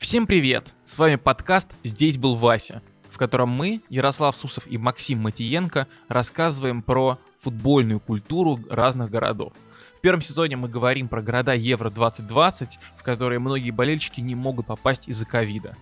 [0.00, 0.72] Всем привет!
[0.82, 6.80] С вами подкаст «Здесь был Вася», в котором мы, Ярослав Сусов и Максим Матиенко, рассказываем
[6.80, 9.52] про футбольную культуру разных городов.
[9.98, 15.06] В первом сезоне мы говорим про города Евро-2020, в которые многие болельщики не могут попасть
[15.06, 15.76] из-за ковида.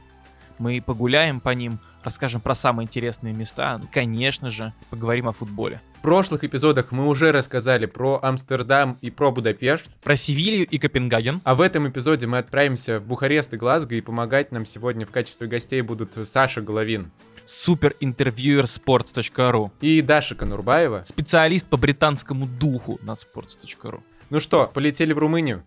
[0.59, 5.81] Мы погуляем по ним, расскажем про самые интересные места, ну, конечно же, поговорим о футболе.
[5.99, 9.91] В прошлых эпизодах мы уже рассказали про Амстердам и про Будапешт.
[10.03, 11.41] Про Севилью и Копенгаген.
[11.45, 15.11] А в этом эпизоде мы отправимся в Бухарест и Глазго, и помогать нам сегодня в
[15.11, 17.11] качестве гостей будут Саша Головин.
[17.47, 21.05] Суперинтервьюерспортс.ру И Даша Конурбаева.
[21.05, 24.03] Специалист по британскому духу на sports.ru.
[24.31, 25.65] Ну что, полетели в Румынию?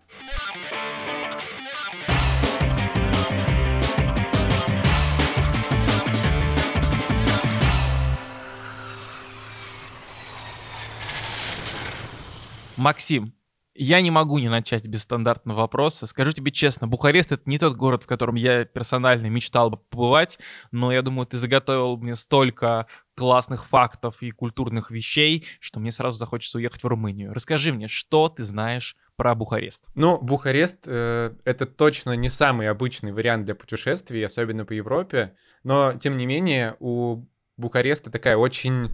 [12.76, 13.34] Максим,
[13.74, 16.06] я не могу не начать без стандартного вопроса.
[16.06, 20.38] Скажу тебе честно, Бухарест— это не тот город, в котором я персонально мечтал бы побывать,
[20.70, 26.18] но я думаю, ты заготовил мне столько классных фактов и культурных вещей, что мне сразу
[26.18, 27.32] захочется уехать в Румынию.
[27.32, 29.84] Расскажи мне, что ты знаешь про Бухарест?
[29.94, 35.92] Ну, Бухарест э, это точно не самый обычный вариант для путешествий, особенно по Европе, но
[35.94, 37.24] тем не менее у
[37.56, 38.90] Бухареста такая очень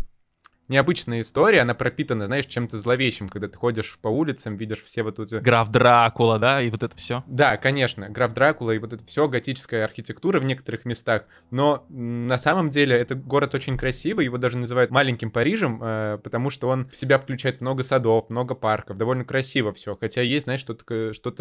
[0.69, 5.19] необычная история, она пропитана, знаешь, чем-то зловещим, когда ты ходишь по улицам, видишь все вот
[5.19, 5.37] эти...
[5.37, 7.25] Граф Дракула, да, и вот это все.
[7.27, 12.39] Да, конечно, граф Дракула и вот это все, готическая архитектура в некоторых местах, но на
[12.39, 16.89] самом деле этот город очень красивый, его даже называют маленьким Парижем, э, потому что он
[16.89, 21.35] в себя включает много садов, много парков, довольно красиво все, хотя есть, знаешь, что-то что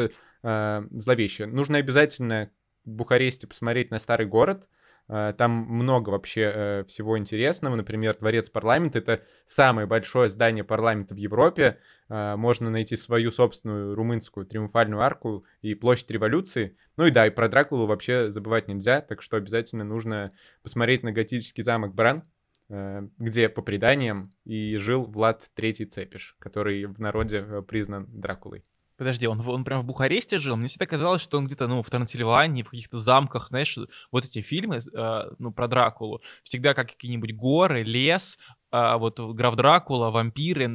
[0.43, 1.47] э, зловещее.
[1.47, 2.49] Нужно обязательно
[2.85, 4.67] в Бухаресте посмотреть на старый город,
[5.07, 7.75] там много вообще э, всего интересного.
[7.75, 11.79] Например, дворец парламента— это самое большое здание парламента в Европе.
[12.09, 16.77] Э, можно найти свою собственную румынскую триумфальную арку и площадь революции.
[16.97, 21.13] Ну и да, и про Дракулу вообще забывать нельзя, так что обязательно нужно посмотреть на
[21.13, 22.23] готический замок Бран,
[22.69, 28.65] где, по преданиям, и жил Влад III Цепиш, который в народе признан Дракулой.
[28.97, 30.55] Подожди, он, он прям в Бухаресте жил?
[30.55, 33.77] Мне всегда казалось, что он где-то, ну, в Трансильвании, в каких-то замках, знаешь,
[34.11, 39.55] вот эти фильмы, э, ну, про Дракулу, всегда как какие-нибудь горы, лес, а, вот граф
[39.55, 40.65] Дракула, вампиры,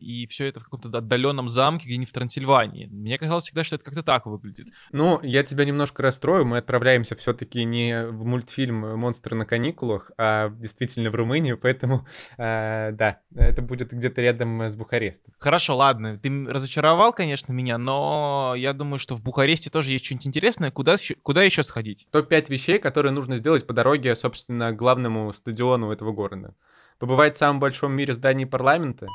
[0.00, 2.86] и все это в каком-то отдаленном замке, где не в Трансильвании.
[2.86, 4.68] Мне казалось всегда, что это как-то так выглядит.
[4.92, 6.46] Ну, я тебя немножко расстрою.
[6.46, 12.06] Мы отправляемся все-таки не в мультфильм «Монстры на каникулах», а действительно в Румынию, поэтому,
[12.38, 15.34] э, да, это будет где-то рядом с Бухарестом.
[15.38, 16.18] Хорошо, ладно.
[16.18, 20.70] Ты разочаровал, конечно, меня, но я думаю, что в Бухаресте тоже есть что-нибудь интересное.
[20.70, 22.06] Куда, куда еще сходить?
[22.12, 26.54] Топ-5 вещей, которые нужно сделать по дороге, собственно, к главному стадиону этого города
[27.00, 29.06] побывать в самом большом мире здании парламента,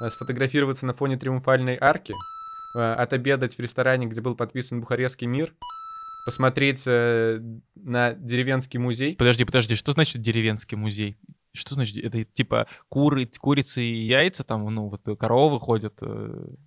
[0.00, 2.14] э, сфотографироваться на фоне триумфальной арки,
[2.76, 5.54] э, отобедать в ресторане, где был подписан Бухарестский мир,
[6.26, 7.40] посмотреть э,
[7.74, 9.16] на деревенский музей.
[9.16, 11.16] Подожди, подожди, что значит деревенский музей?
[11.52, 11.96] Что значит?
[12.04, 15.98] Это типа куры, курицы и яйца там, ну вот коровы ходят.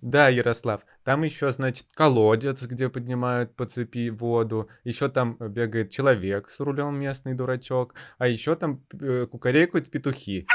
[0.02, 0.82] Да, Ярослав.
[1.04, 4.68] Там еще, значит, колодец, где поднимают по цепи воду.
[4.82, 7.94] Еще там бегает человек с рулем местный дурачок.
[8.18, 8.82] А еще там
[9.30, 10.46] кукарекают петухи.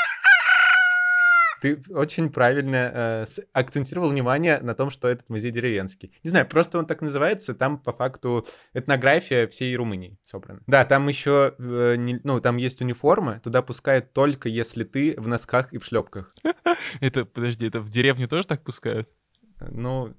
[1.62, 6.14] Ты очень правильно э, акцентировал внимание на том, что этот музей деревенский.
[6.24, 10.62] Не знаю, просто он так называется, там по факту этнография всей Румынии собрана.
[10.68, 15.28] Да, там еще, э, не, ну, там есть униформы, туда пускают только если ты в
[15.28, 16.36] носках и в шлепках.
[17.02, 19.09] Это, подожди, это в деревню тоже так пускают?
[19.59, 20.16] Ну,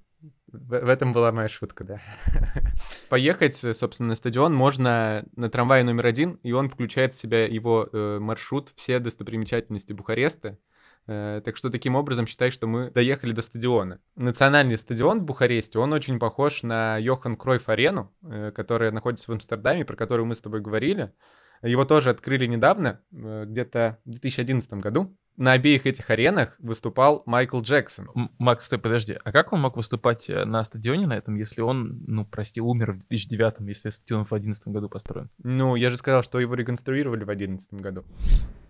[0.53, 2.01] в, этом была моя шутка, да.
[3.09, 7.89] Поехать, собственно, на стадион можно на трамвае номер один, и он включает в себя его
[7.93, 10.59] э, маршрут, все достопримечательности Бухареста.
[11.07, 14.01] Э, так что таким образом считай, что мы доехали до стадиона.
[14.17, 19.35] Национальный стадион в Бухаресте, он очень похож на Йохан Кройф арену, э, которая находится в
[19.35, 21.13] Амстердаме, про которую мы с тобой говорили.
[21.63, 25.17] Его тоже открыли недавно, э, где-то в 2011 году.
[25.37, 28.11] На обеих этих аренах выступал Майкл Джексон.
[28.39, 32.27] Макс, ты подожди, а как он мог выступать на стадионе на этом, если он, ну,
[32.27, 35.31] прости, умер в 2009, если стадион в 2011 году построен?
[35.43, 38.05] Ну, я же сказал, что его реконструировали в 2011 году.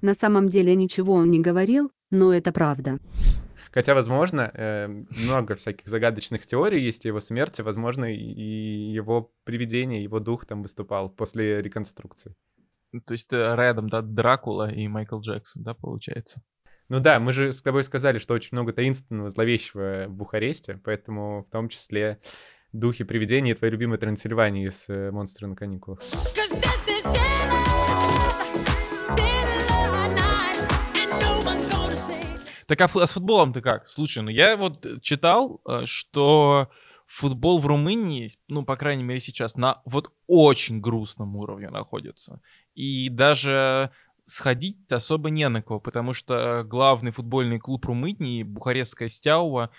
[0.00, 2.99] На самом деле ничего он не говорил, но это правда.
[3.73, 10.03] Хотя, возможно, э, много всяких загадочных теорий есть о его смерти, возможно, и его привидение,
[10.03, 12.35] его дух там выступал после реконструкции.
[13.07, 16.43] То есть э, рядом, да, Дракула и Майкл Джексон, да, получается?
[16.89, 21.45] Ну да, мы же с тобой сказали, что очень много таинственного, зловещего в Бухаресте, поэтому
[21.45, 22.19] в том числе
[22.73, 26.01] духи привидений и твои любимые Трансильвании с э, «Монстры на каникулах».
[32.70, 33.88] Так а, а с футболом ты как?
[33.88, 36.70] Слушай, ну я вот читал, э, что
[37.05, 42.40] футбол в Румынии, ну, по крайней мере, сейчас на вот очень грустном уровне находится.
[42.76, 43.90] И даже
[44.26, 49.70] сходить особо не на кого, потому что главный футбольный клуб Румынии, Бухарестская Стяува,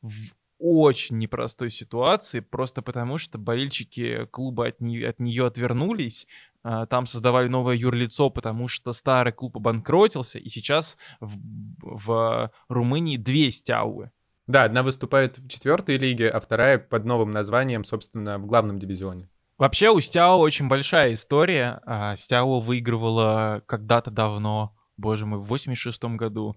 [0.00, 0.12] в
[0.58, 6.26] очень непростой ситуации, просто потому что болельщики клуба от, не, от нее отвернулись,
[6.62, 11.38] а, там создавали новое юрлицо, потому что старый клуб обанкротился, и сейчас в,
[11.78, 14.10] в Румынии две стяувы.
[14.46, 19.28] Да, одна выступает в четвертой лиге, а вторая под новым названием, собственно, в главном дивизионе.
[19.58, 21.80] Вообще у Стяо очень большая история.
[21.86, 26.56] А, Стяо выигрывала когда-то давно, боже мой, в 86 году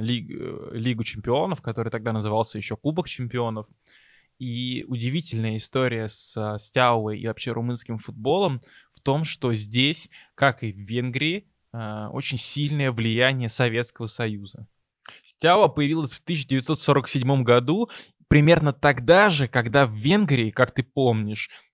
[0.00, 0.28] лиг,
[0.72, 3.66] Лигу чемпионов, который тогда назывался еще Кубок чемпионов.
[4.38, 8.60] И удивительная история с Стяуой и вообще румынским футболом
[8.92, 14.66] в том, что здесь, как и в Венгрии, очень сильное влияние Советского Союза.
[15.24, 17.90] Стява появилась в 1947 году,
[18.28, 21.65] примерно тогда же, когда в Венгрии, как ты помнишь, э,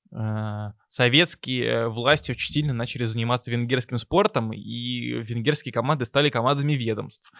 [0.88, 7.32] советские э, власти очень сильно начали заниматься венгерским спортом, и венгерские команды стали командами ведомств.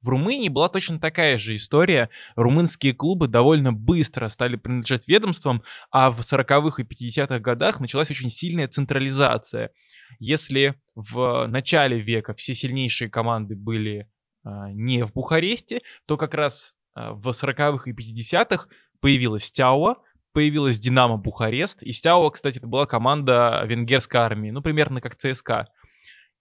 [0.00, 2.08] В Румынии была точно такая же история.
[2.36, 8.30] Румынские клубы довольно быстро стали принадлежать ведомствам, а в 40-х и 50-х годах началась очень
[8.30, 9.72] сильная централизация.
[10.20, 14.08] Если в начале века все сильнейшие команды были
[14.44, 18.68] а, не в Бухаресте, то как раз в 40-х и 50-х
[19.00, 19.96] появилась Стяуа,
[20.32, 25.68] появилась Динамо Бухарест, и Стяуа, кстати, это была команда венгерской армии, ну, примерно как ЦСКА.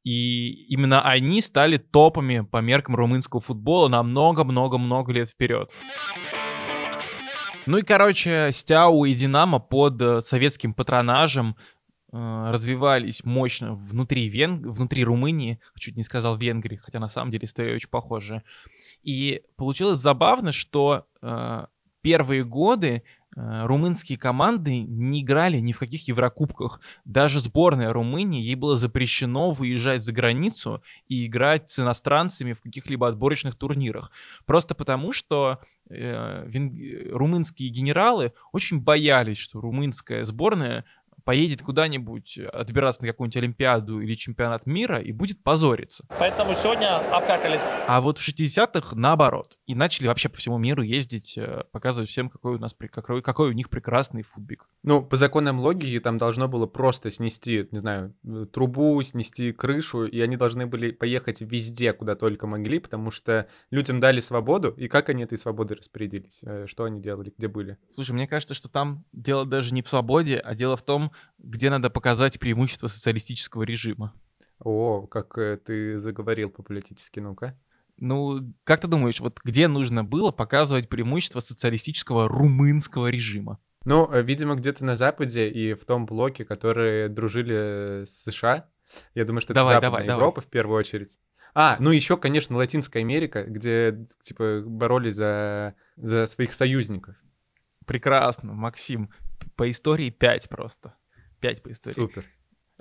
[0.04, 5.70] И именно они стали топами по меркам румынского футбола на много-много-много лет вперед.
[7.66, 11.56] Ну и, короче, Стяу и Динамо под э, советским патронажем
[12.12, 14.72] Э, развивались мощно внутри, Вен...
[14.72, 18.44] внутри Румынии, чуть не сказал Венгрии, хотя на самом деле история очень похожая.
[19.04, 21.66] И получилось забавно, что э,
[22.02, 23.04] первые годы
[23.36, 26.82] румынские команды не играли ни в каких Еврокубках.
[27.06, 33.08] Даже сборная Румынии, ей было запрещено выезжать за границу и играть с иностранцами в каких-либо
[33.08, 34.12] отборочных турнирах.
[34.46, 35.60] Просто потому, что
[35.90, 37.12] э, вен...
[37.12, 40.86] румынские генералы очень боялись, что румынская сборная
[41.30, 46.04] поедет куда-нибудь отбираться на какую-нибудь Олимпиаду или чемпионат мира и будет позориться.
[46.18, 47.70] Поэтому сегодня обкакались.
[47.88, 49.60] А вот в 60-х наоборот.
[49.68, 53.50] И начали вообще по всему миру ездить, э, показывать всем, какой у нас какой, какой
[53.50, 54.68] у них прекрасный футбик.
[54.82, 58.16] Ну, по законам логики там должно было просто снести, не знаю,
[58.52, 64.00] трубу, снести крышу, и они должны были поехать везде, куда только могли, потому что людям
[64.00, 66.40] дали свободу, и как они этой свободой распорядились?
[66.42, 67.78] Э, что они делали, где были?
[67.94, 71.70] Слушай, мне кажется, что там дело даже не в свободе, а дело в том, где
[71.70, 74.14] надо показать преимущество социалистического режима.
[74.60, 77.58] О, как э, ты заговорил по-политически, ну-ка.
[77.98, 83.60] Ну, как ты думаешь, вот где нужно было показывать преимущество социалистического румынского режима?
[83.86, 88.70] Ну, э, видимо, где-то на Западе и в том блоке, которые дружили с США.
[89.16, 90.48] Я думаю, что давай, это Западная давай, Европа давай.
[90.48, 91.18] в первую очередь.
[91.54, 97.16] А, ну еще, конечно, Латинская Америка, где, типа, боролись за, за своих союзников.
[97.86, 99.10] Прекрасно, Максим.
[99.56, 100.94] По истории 5 просто.
[101.40, 101.96] 5 по истории.
[101.96, 102.26] Супер.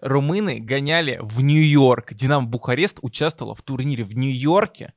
[0.01, 2.15] Румыны гоняли в Нью-Йорк.
[2.15, 4.95] Динамо Бухарест участвовала в турнире в Нью-Йорке,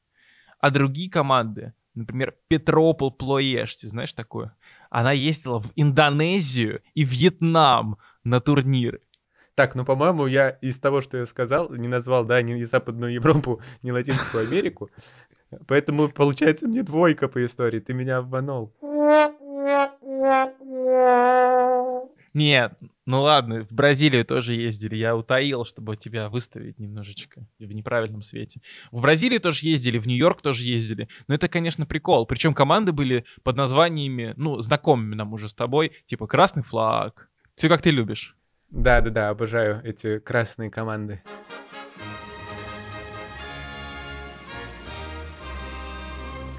[0.59, 4.55] а другие команды, например, Петропол Плоеш, ты знаешь такое?
[4.89, 9.01] Она ездила в Индонезию и Вьетнам на турниры.
[9.55, 13.61] Так, ну, по-моему, я из того, что я сказал, не назвал, да, ни Западную Европу,
[13.81, 14.89] ни Латинскую Америку.
[15.67, 17.79] Поэтому, получается, мне двойка по истории.
[17.79, 18.73] Ты меня обманул.
[22.33, 24.95] Нет, ну ладно, в Бразилию тоже ездили.
[24.95, 28.61] Я утаил, чтобы тебя выставить немножечко в неправильном свете.
[28.91, 31.09] В Бразилию тоже ездили, в Нью-Йорк тоже ездили.
[31.27, 32.25] Но это, конечно, прикол.
[32.25, 37.29] Причем команды были под названиями, ну, знакомыми нам уже с тобой, типа «Красный флаг».
[37.55, 38.37] Все как ты любишь.
[38.69, 41.21] Да-да-да, обожаю эти красные команды.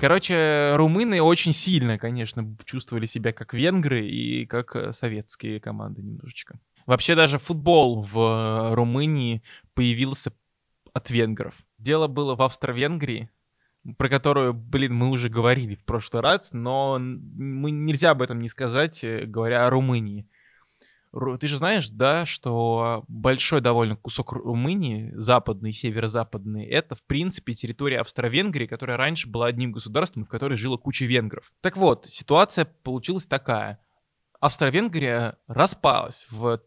[0.02, 6.58] Короче, румыны очень сильно, конечно, чувствовали себя как венгры и как э, советские команды немножечко.
[6.86, 9.44] Вообще даже футбол в э, Румынии
[9.74, 10.32] появился
[10.92, 11.54] от венгров.
[11.78, 13.30] Дело было в Австро-Венгрии,
[13.96, 18.48] про которую, блин, мы уже говорили в прошлый раз, но мы, нельзя об этом не
[18.48, 20.26] сказать, э, говоря о Румынии.
[21.38, 27.52] Ты же знаешь, да, что большой довольно кусок Румынии, западный и северо-западный, это, в принципе,
[27.52, 31.52] территория Австро-Венгрии, которая раньше была одним государством, в которой жило куча венгров.
[31.60, 33.78] Так вот, ситуация получилась такая.
[34.40, 36.60] Австро-Венгрия распалась в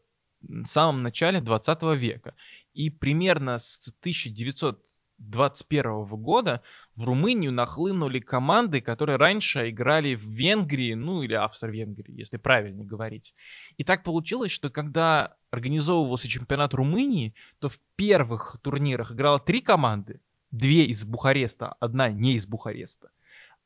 [0.65, 2.35] самом начале 20 века.
[2.73, 4.84] И примерно с 1900
[5.17, 6.61] 2021 года
[6.95, 13.33] в Румынию нахлынули команды, которые раньше играли в Венгрии, ну или Австро-Венгрии, если правильно говорить.
[13.77, 20.19] И так получилось, что когда организовывался чемпионат Румынии, то в первых турнирах играло три команды,
[20.51, 23.09] две из Бухареста, одна не из Бухареста.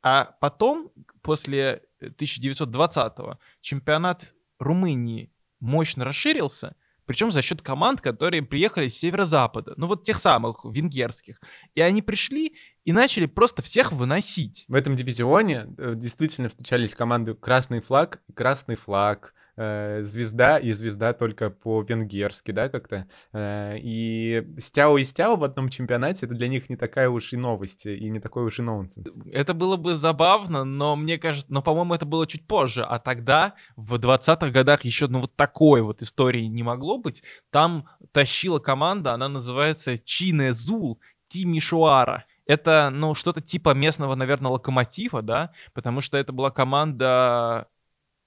[0.01, 0.91] А потом,
[1.22, 6.75] после 1920-го, чемпионат Румынии мощно расширился,
[7.09, 11.41] причем за счет команд, которые приехали с северо-запада, ну вот тех самых венгерских.
[11.73, 12.53] И они пришли
[12.85, 14.65] и начали просто всех выносить.
[14.67, 21.13] В этом дивизионе э, действительно встречались команды «Красный флаг» «Красный флаг», э, звезда и звезда
[21.13, 23.07] только по-венгерски, да, как-то.
[23.33, 27.37] Э, и стяо и стяо в одном чемпионате, это для них не такая уж и
[27.37, 29.13] новость, и не такой уж и нонсенс.
[29.31, 33.55] Это было бы забавно, но мне кажется, но, по-моему, это было чуть позже, а тогда,
[33.75, 37.21] в 20-х годах, еще ну, вот такой вот истории не могло быть.
[37.51, 42.25] Там тащила команда, она называется Чинезул Тимишуара.
[42.45, 47.67] Это, ну, что-то типа местного, наверное, локомотива, да, потому что это была команда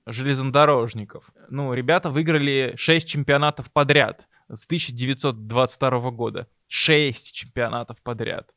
[0.07, 1.31] железнодорожников.
[1.49, 6.49] Ну, ребята выиграли 6 чемпионатов подряд с 1922 года.
[6.69, 8.55] 6 чемпионатов подряд.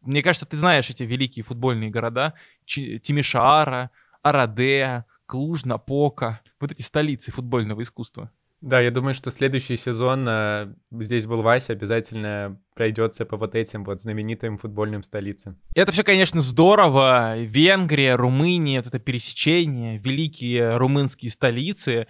[0.00, 2.34] Мне кажется, ты знаешь эти великие футбольные города.
[2.64, 3.90] Ч- Тимишаара,
[4.22, 6.40] Арадеа, Клуж, Напока.
[6.60, 8.30] Вот эти столицы футбольного искусства.
[8.62, 13.84] Да, я думаю, что следующий сезон э, здесь был Вася, обязательно пройдется по вот этим
[13.84, 15.60] вот знаменитым футбольным столицам.
[15.74, 17.38] Это все, конечно, здорово.
[17.38, 22.06] Венгрия, Румыния, вот это пересечение, великие румынские столицы.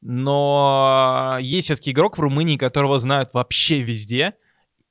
[0.00, 4.34] Но есть все-таки игрок в Румынии, которого знают вообще везде.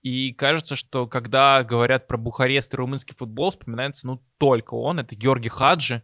[0.03, 4.99] И кажется, что когда говорят про Бухарест и румынский футбол, вспоминается ну только он.
[4.99, 6.03] Это Георгий Хаджи.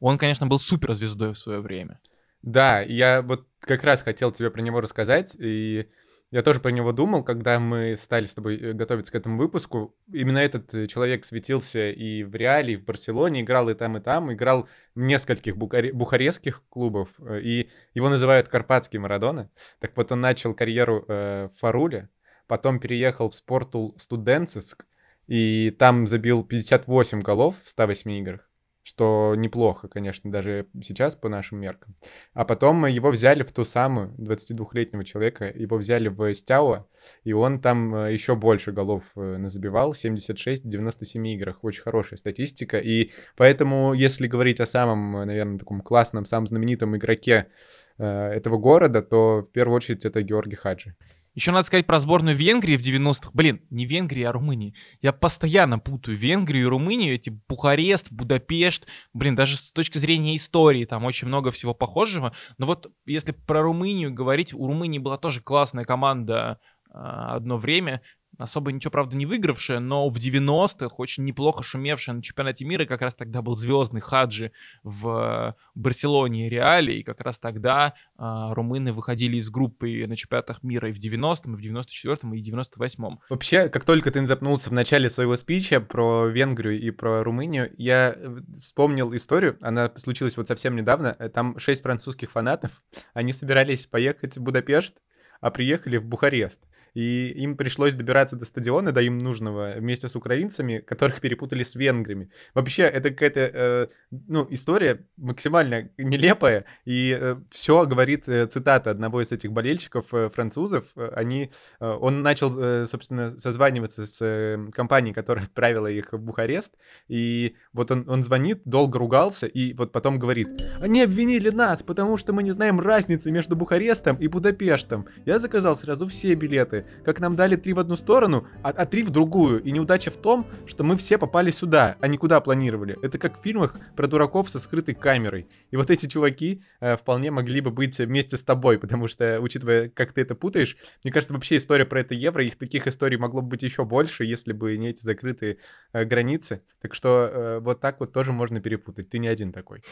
[0.00, 2.00] Он, конечно, был суперзвездой в свое время.
[2.44, 5.88] Да, я вот как раз хотел тебе про него рассказать, и
[6.30, 9.96] я тоже про него думал, когда мы стали с тобой э, готовиться к этому выпуску.
[10.12, 14.00] Именно этот э, человек светился и в Реале, и в Барселоне, играл и там, и
[14.00, 19.50] там, играл в нескольких бухаре- бухарестских клубов, э, и его называют Карпатский Марадона.
[19.78, 22.10] Так вот, он начал карьеру э, в Фаруле,
[22.46, 24.84] потом переехал в Спортул Студенциск,
[25.28, 28.50] и там забил 58 голов в 108 играх
[28.84, 31.96] что неплохо, конечно, даже сейчас по нашим меркам.
[32.34, 36.86] А потом его взяли в ту самую 22-летнего человека, его взяли в Стяуа,
[37.24, 41.64] и он там э, еще больше голов э, назабивал, 76 в 97 играх.
[41.64, 46.94] Очень хорошая статистика, и поэтому, если говорить о самом, э, наверное, таком классном, самом знаменитом
[46.96, 47.48] игроке
[47.96, 50.96] этого города, то в первую очередь это Георгий Хаджи.
[51.34, 53.30] Еще надо сказать про сборную Венгрии в 90-х.
[53.34, 54.74] Блин, не Венгрии, а Румынии.
[55.02, 57.14] Я постоянно путаю Венгрию и Румынию.
[57.14, 58.86] Эти Бухарест, Будапешт.
[59.12, 62.34] Блин, даже с точки зрения истории там очень много всего похожего.
[62.58, 66.60] Но вот если про Румынию говорить, у Румынии была тоже классная команда
[66.90, 68.02] а, одно время
[68.38, 73.02] особо ничего, правда, не выигравшая, но в 90-х очень неплохо шумевшая на чемпионате мира, как
[73.02, 78.92] раз тогда был звездный Хаджи в Барселоне и Реале, и как раз тогда а, румыны
[78.92, 83.20] выходили из группы на чемпионатах мира и в 90-м, и в 94-м, и в 98-м.
[83.28, 88.16] Вообще, как только ты запнулся в начале своего спича про Венгрию и про Румынию, я
[88.58, 92.82] вспомнил историю, она случилась вот совсем недавно, там шесть французских фанатов,
[93.14, 94.96] они собирались поехать в Будапешт,
[95.40, 96.62] а приехали в Бухарест
[96.94, 101.74] и им пришлось добираться до стадиона, до им нужного, вместе с украинцами, которых перепутали с
[101.74, 102.30] венграми.
[102.54, 109.20] Вообще, это какая-то, э, ну, история максимально нелепая, и э, все говорит э, цитата одного
[109.20, 110.84] из этих болельщиков э, французов.
[110.94, 116.74] Они, э, он начал, э, собственно, созваниваться с э, компанией, которая отправила их в Бухарест,
[117.08, 120.48] и вот он, он звонит, долго ругался, и вот потом говорит,
[120.80, 125.06] они обвинили нас, потому что мы не знаем разницы между Бухарестом и Будапештом.
[125.26, 129.02] Я заказал сразу все билеты, как нам дали три в одну сторону, а, а три
[129.02, 129.62] в другую.
[129.62, 132.96] И неудача в том, что мы все попали сюда, а не куда планировали.
[133.02, 135.46] Это как в фильмах про дураков со скрытой камерой.
[135.70, 139.88] И вот эти чуваки э, вполне могли бы быть вместе с тобой, потому что, учитывая,
[139.88, 143.42] как ты это путаешь, мне кажется, вообще история про это евро, их таких историй могло
[143.42, 145.58] бы быть еще больше, если бы не эти закрытые
[145.92, 146.62] э, границы.
[146.80, 149.10] Так что э, вот так вот тоже можно перепутать.
[149.10, 149.82] Ты не один такой.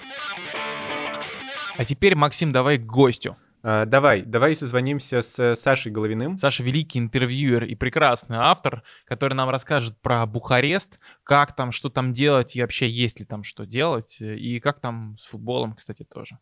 [1.77, 3.37] А теперь, Максим, давай к гостю.
[3.65, 6.37] Uh, давай, давай созвонимся с Сашей Головиным.
[6.37, 12.13] Саша великий интервьюер и прекрасный автор, который нам расскажет про Бухарест, как там, что там
[12.13, 16.39] делать и вообще есть ли там что делать, и как там с футболом, кстати, тоже.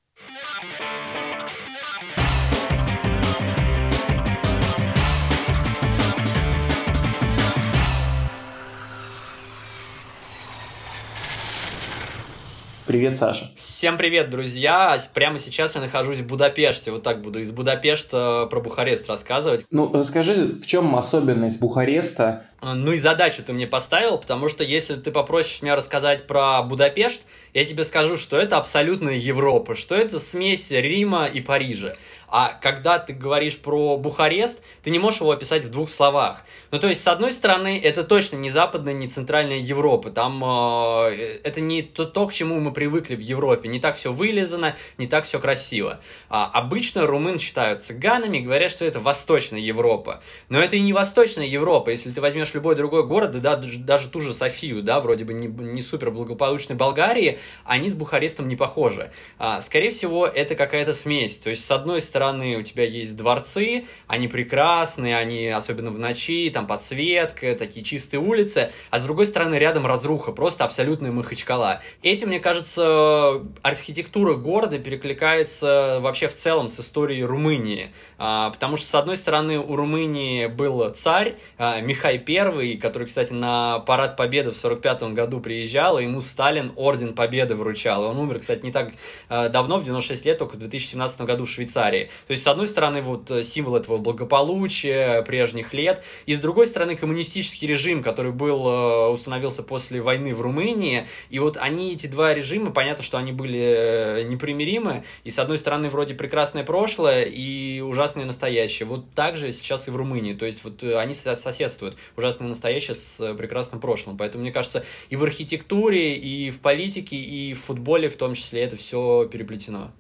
[12.91, 13.49] Привет, Саша.
[13.55, 14.99] Всем привет, друзья!
[15.15, 16.91] Прямо сейчас я нахожусь в Будапеште.
[16.91, 19.65] Вот так буду из Будапешта про Бухарест рассказывать.
[19.71, 22.47] Ну, расскажи, в чем особенность Бухареста?
[22.63, 27.23] Ну и задачу ты мне поставил, потому что если ты попросишь меня рассказать про Будапешт,
[27.55, 31.95] я тебе скажу, что это абсолютная Европа, что это смесь Рима и Парижа.
[32.31, 36.45] А когда ты говоришь про Бухарест, ты не можешь его описать в двух словах.
[36.71, 40.11] Ну, то есть, с одной стороны, это точно не западная, не центральная Европа.
[40.11, 43.69] Там э, это не то, то, к чему мы привыкли в Европе.
[43.69, 45.99] Не так все вылезано, не так все красиво.
[46.29, 50.23] А, обычно румын считают цыганами, говорят, что это Восточная Европа.
[50.49, 51.91] Но это и не Восточная Европа.
[51.91, 55.47] Если ты возьмешь любой другой город, да, даже ту же Софию, да, вроде бы не,
[55.47, 59.11] не супер благополучной Болгарии, они с Бухарестом не похожи.
[59.39, 61.39] А, скорее всего, это какая-то смесь.
[61.39, 66.51] То есть, с одной стороны, у тебя есть дворцы, они прекрасные, они, особенно в ночи,
[66.51, 71.83] там подсветка, такие чистые улицы, а с другой стороны рядом разруха, просто абсолютная Махачкала.
[72.03, 78.89] Этим, мне кажется, архитектура города перекликается вообще в целом с историей Румынии, а, потому что,
[78.89, 82.40] с одной стороны, у Румынии был царь а, Михай I,
[82.81, 88.05] который, кстати, на парад Победы в 45 году приезжал, и ему Сталин Орден Победы вручал.
[88.05, 88.93] Он умер, кстати, не так
[89.29, 92.11] а, давно, в 96 лет, только в 2017 году в Швейцарии.
[92.27, 96.97] То есть, с одной стороны, вот символ этого благополучия прежних лет, и с другой стороны,
[96.97, 102.35] коммунистический режим, который был, э, установился после войны в Румынии, и вот они, эти два
[102.35, 107.81] режима, понятно, что они были э, непримиримы, и с одной стороны, вроде прекрасное прошлое и
[107.81, 108.87] ужасное настоящее.
[108.87, 112.95] Вот так же сейчас и в Румынии, то есть вот э, они соседствуют, ужасное настоящее
[112.95, 118.09] с прекрасным прошлым, поэтому, мне кажется, и в архитектуре, и в политике, и в футболе
[118.09, 119.91] в том числе это все переплетено.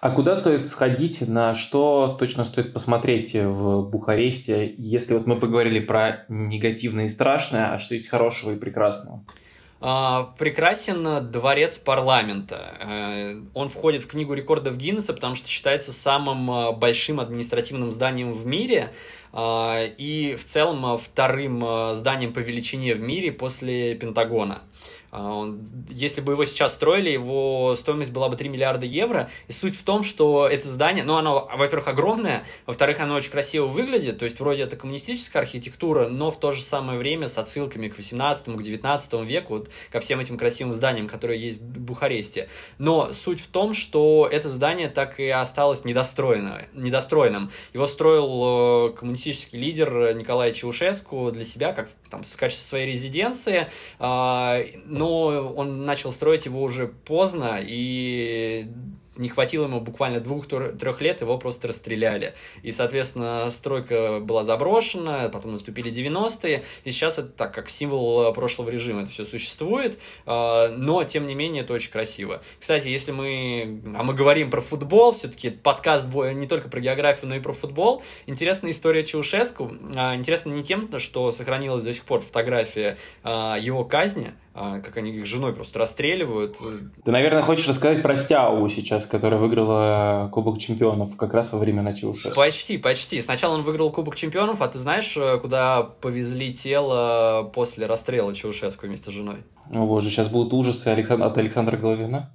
[0.00, 5.78] А куда стоит сходить, на что точно стоит посмотреть в Бухаресте, если вот мы поговорили
[5.78, 9.24] про негативное и страшное, а что есть хорошего и прекрасного?
[9.84, 12.76] А, прекрасен дворец парламента.
[12.80, 18.32] Э, он входит в книгу рекордов Гиннесса, потому что считается самым э, большим административным зданием
[18.32, 18.92] в мире
[19.98, 24.62] и в целом вторым э, зданием по величине в мире после Пентагона.
[25.14, 25.54] А,
[25.90, 29.28] если бы его сейчас строили, его стоимость была бы 3 миллиарда евро.
[29.46, 33.66] И суть в том, что это здание, ну, оно, во-первых, огромное, во-вторых, оно очень красиво
[33.66, 37.88] выглядит, то есть вроде это коммунистическая архитектура, но в то же самое время с отсылками
[37.88, 42.48] к 18 к 19 веку, вот, ко всем этим красивым зданиям, которые есть в Бухаресте.
[42.78, 47.50] Но суть в том, что это здание так и осталось недостроено, недостроенным.
[47.74, 53.68] Его строил э, коммунистический лидер Николай Чаушеску для себя, как там, в качестве своей резиденции,
[53.98, 54.60] а,
[55.02, 58.68] но он начал строить его уже поздно, и
[59.16, 62.34] не хватило ему буквально двух-трех лет, его просто расстреляли.
[62.62, 68.70] И, соответственно, стройка была заброшена, потом наступили 90-е, и сейчас это так, как символ прошлого
[68.70, 72.42] режима, это все существует, а, но, тем не менее, это очень красиво.
[72.58, 77.34] Кстати, если мы, а мы говорим про футбол, все-таки подкаст не только про географию, но
[77.34, 82.20] и про футбол, интересная история Чаушеску, а, интересно не тем, что сохранилась до сих пор
[82.20, 86.58] фотография а, его казни, как они их женой просто расстреливают.
[87.04, 91.82] Ты, наверное, хочешь рассказать про Стяу сейчас, которая выиграла Кубок Чемпионов как раз во время
[91.94, 92.36] Чаушеску.
[92.36, 93.20] Почти, почти.
[93.20, 98.86] Сначала он выиграл Кубок Чемпионов, а ты знаешь, э, куда повезли тело после расстрела Чаушеску
[98.86, 99.38] вместе с женой?
[99.72, 102.30] О боже, сейчас будут ужасы от Александра Головина.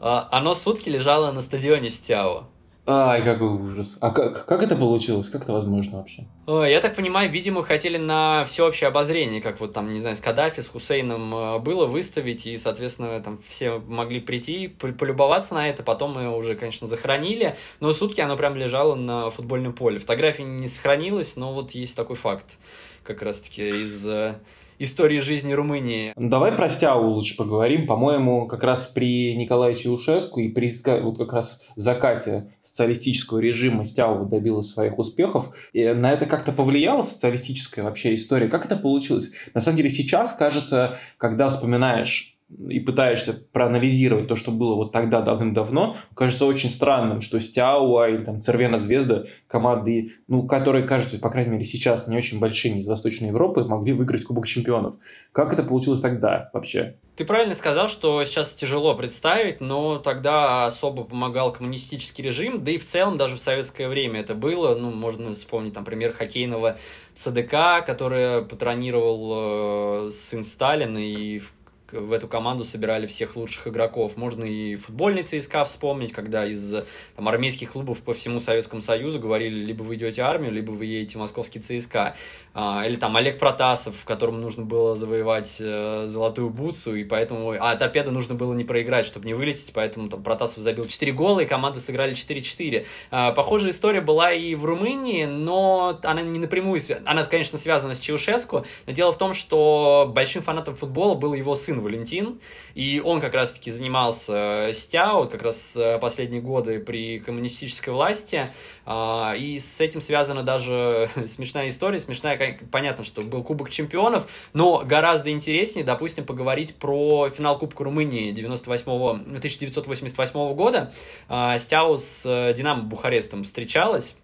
[0.00, 2.44] А, оно сутки лежало на стадионе Стяо.
[2.90, 3.98] Ай, какой ужас.
[4.00, 5.28] А как, как это получилось?
[5.28, 6.24] Как это возможно вообще?
[6.46, 10.62] Я так понимаю, видимо, хотели на всеобщее обозрение, как вот там, не знаю, с Каддафи,
[10.62, 16.14] с Хусейном э, было выставить, и, соответственно, там все могли прийти, полюбоваться на это, потом
[16.14, 19.98] мы уже, конечно, захоронили, но сутки оно прям лежало на футбольном поле.
[19.98, 22.56] Фотографии не сохранилось, но вот есть такой факт
[23.02, 24.36] как раз-таки из э,
[24.78, 26.12] истории жизни Румынии.
[26.16, 27.86] Ну, давай про Стяу лучше поговорим.
[27.86, 30.70] По-моему, как раз при Николае Чаушеску и при
[31.02, 35.54] вот как раз закате социалистического режима Стяу добилась своих успехов.
[35.72, 38.48] И на это как-то повлияла социалистическая вообще история?
[38.48, 39.32] Как это получилось?
[39.54, 42.37] На самом деле сейчас, кажется, когда вспоминаешь
[42.68, 48.22] и пытаешься проанализировать то, что было вот тогда давным-давно, кажется очень странным, что Стяуа или
[48.24, 52.88] там Цервена Звезда, команды, ну, которые, кажется, по крайней мере, сейчас не очень большими из
[52.88, 54.94] Восточной Европы, могли выиграть Кубок Чемпионов.
[55.32, 56.96] Как это получилось тогда вообще?
[57.16, 62.78] Ты правильно сказал, что сейчас тяжело представить, но тогда особо помогал коммунистический режим, да и
[62.78, 64.76] в целом даже в советское время это было.
[64.76, 66.78] Ну, можно вспомнить, там, пример хоккейного
[67.16, 71.52] ЦДК, который патронировал э, сын Сталина и в
[71.92, 74.16] в эту команду собирали всех лучших игроков.
[74.16, 76.74] Можно и футбольный ЦСКА вспомнить, когда из
[77.16, 81.16] там, армейских клубов по всему Советскому Союзу говорили, либо вы идете армию, либо вы едете
[81.16, 82.14] в московский ЦСКА.
[82.54, 87.54] А, или там Олег Протасов, которому нужно было завоевать э, золотую бутсу, и поэтому...
[87.58, 91.40] А торпеда нужно было не проиграть, чтобы не вылететь, поэтому там Протасов забил 4 гола,
[91.40, 92.86] и команды сыграли 4-4.
[93.10, 96.80] А, похожая история была и в Румынии, но она не напрямую...
[97.04, 101.54] Она, конечно, связана с Чаушеску, но дело в том, что большим фанатом футбола был его
[101.54, 102.40] сын Валентин,
[102.74, 108.48] и он как раз-таки занимался СТЯ, вот как раз э, последние годы при коммунистической власти,
[108.90, 112.00] а, и с этим связана даже смешная история.
[112.00, 118.32] Смешная, понятно, что был Кубок Чемпионов, но гораздо интереснее, допустим, поговорить про финал Кубка Румынии
[118.32, 120.92] 98 1988 года.
[121.28, 124.16] А, Стяу с э, Динамо Бухарестом встречалась.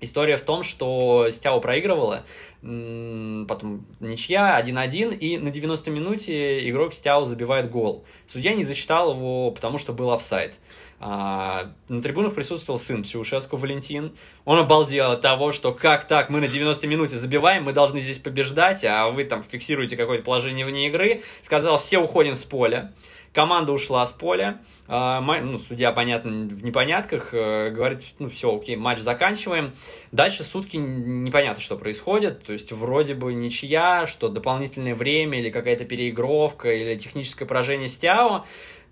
[0.00, 2.24] История в том, что Стяу проигрывала,
[2.60, 8.04] потом ничья, 1-1, и на 90 минуте игрок Стяу забивает гол.
[8.26, 10.54] Судья не зачитал его, потому что был офсайд.
[10.98, 14.12] А, на трибунах присутствовал сын Чаушеску Валентин.
[14.44, 18.18] Он обалдел от того, что как так, мы на 90 минуте забиваем, мы должны здесь
[18.18, 21.22] побеждать, а вы там фиксируете какое-то положение вне игры.
[21.42, 22.92] Сказал, все уходим с поля.
[23.36, 24.62] Команда ушла с поля.
[24.88, 29.74] А, ну, судья, понятно, в непонятках, э, говорит, ну все, окей, матч заканчиваем.
[30.10, 32.44] Дальше сутки непонятно, что происходит.
[32.44, 38.46] То есть вроде бы ничья, что дополнительное время или какая-то переигровка или техническое поражение Стяо.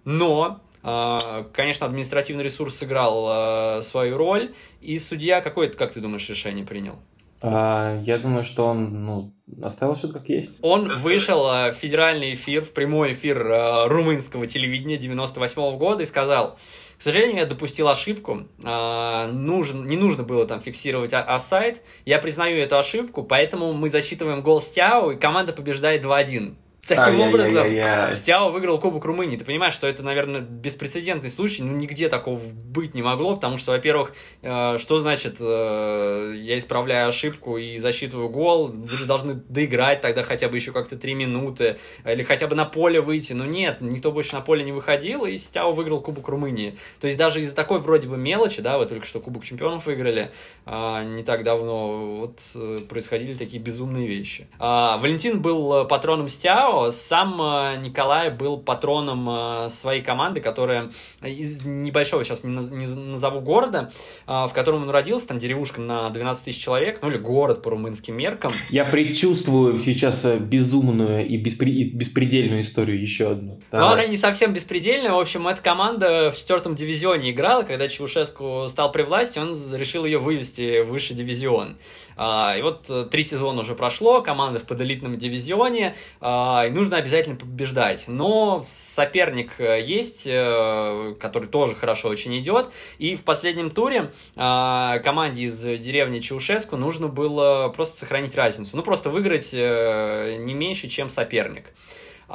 [0.04, 6.28] Но а, конечно, административный ресурс сыграл э, свою роль, и судья какое, как ты думаешь,
[6.28, 6.98] решение принял?
[7.46, 10.60] А, я думаю, что он ну, оставил все как есть.
[10.62, 16.02] Он вышел э, в федеральный эфир, в прямой эфир э, румынского телевидения 98 -го года
[16.02, 16.56] и сказал,
[16.96, 22.78] к сожалению, я допустил ошибку, нужен, не нужно было там фиксировать офсайд, я признаю эту
[22.78, 26.54] ошибку, поэтому мы засчитываем гол Стяу, и команда побеждает 2-1.
[26.86, 28.12] Таким а, образом, я, я, я.
[28.12, 29.36] Стяо выиграл Кубок Румынии.
[29.36, 33.72] Ты понимаешь, что это, наверное, беспрецедентный случай, ну, нигде такого быть не могло, потому что,
[33.72, 40.00] во-первых, э, что значит, э, я исправляю ошибку и засчитываю гол, вы же должны доиграть
[40.00, 43.80] тогда хотя бы еще как-то три минуты, или хотя бы на поле выйти, но нет,
[43.80, 46.76] никто больше на поле не выходил, и Стяо выиграл Кубок Румынии.
[47.00, 50.32] То есть даже из-за такой вроде бы мелочи, да, вы только что Кубок Чемпионов выиграли,
[50.66, 54.48] э, не так давно, вот э, происходили такие безумные вещи.
[54.58, 60.90] Э, Валентин был патроном Стяо, сам э, Николай был патроном э, своей команды, которая
[61.22, 63.92] из небольшого сейчас не назову города,
[64.26, 67.70] э, в котором он родился, там деревушка на 12 тысяч человек, ну или город по
[67.70, 68.52] румынским меркам.
[68.70, 71.70] Я предчувствую сейчас безумную и, беспри...
[71.72, 73.60] и беспредельную историю еще одну.
[73.70, 73.86] Давай.
[73.86, 75.12] Но она не совсем беспредельная.
[75.12, 80.04] В общем, эта команда в четвертом дивизионе играла, когда Чаушеску стал при власти, он решил
[80.04, 81.76] ее вывести в высший дивизион.
[82.16, 87.36] А, и вот три сезона уже прошло, команда в поделитном дивизионе, а, и нужно обязательно
[87.36, 88.04] побеждать.
[88.08, 92.70] Но соперник э, есть, э, который тоже хорошо очень идет.
[92.98, 98.76] И в последнем туре а, команде из деревни Чаушеску нужно было просто сохранить разницу.
[98.76, 101.72] Ну, просто выиграть э, не меньше, чем соперник.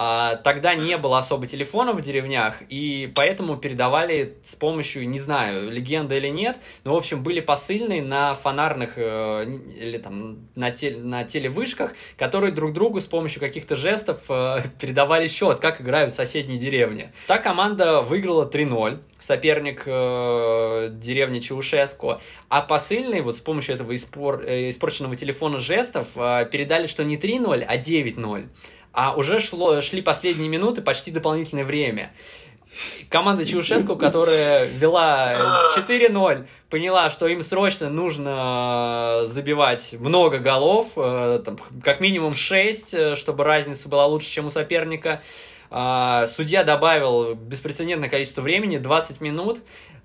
[0.02, 5.70] А, тогда не было особо телефонов в деревнях, и поэтому передавали с помощью, не знаю,
[5.70, 9.44] легенда или нет, но, в общем, были посыльные на фонарных э,
[9.78, 15.28] или там на, теле, на телевышках, которые друг другу с помощью каких-то жестов э, передавали
[15.28, 17.12] счет, как играют в соседней деревне.
[17.28, 24.44] Та команда выиграла 3-0, соперник э, деревни Чаушеску, а посыльные вот с помощью этого испор,
[24.44, 28.48] э, испорченного телефона жестов э, передали, что не 3-0, а 9-0
[29.02, 32.12] а уже шло, шли последние минуты, почти дополнительное время.
[33.10, 41.58] Команда Чаушеску, которая вела 4-0, поняла, что им срочно нужно забивать много голов, э, там,
[41.82, 45.22] как минимум 6, э, чтобы разница была лучше, чем у соперника.
[45.72, 49.60] А, судья добавил беспрецедентное количество времени, 20 минут,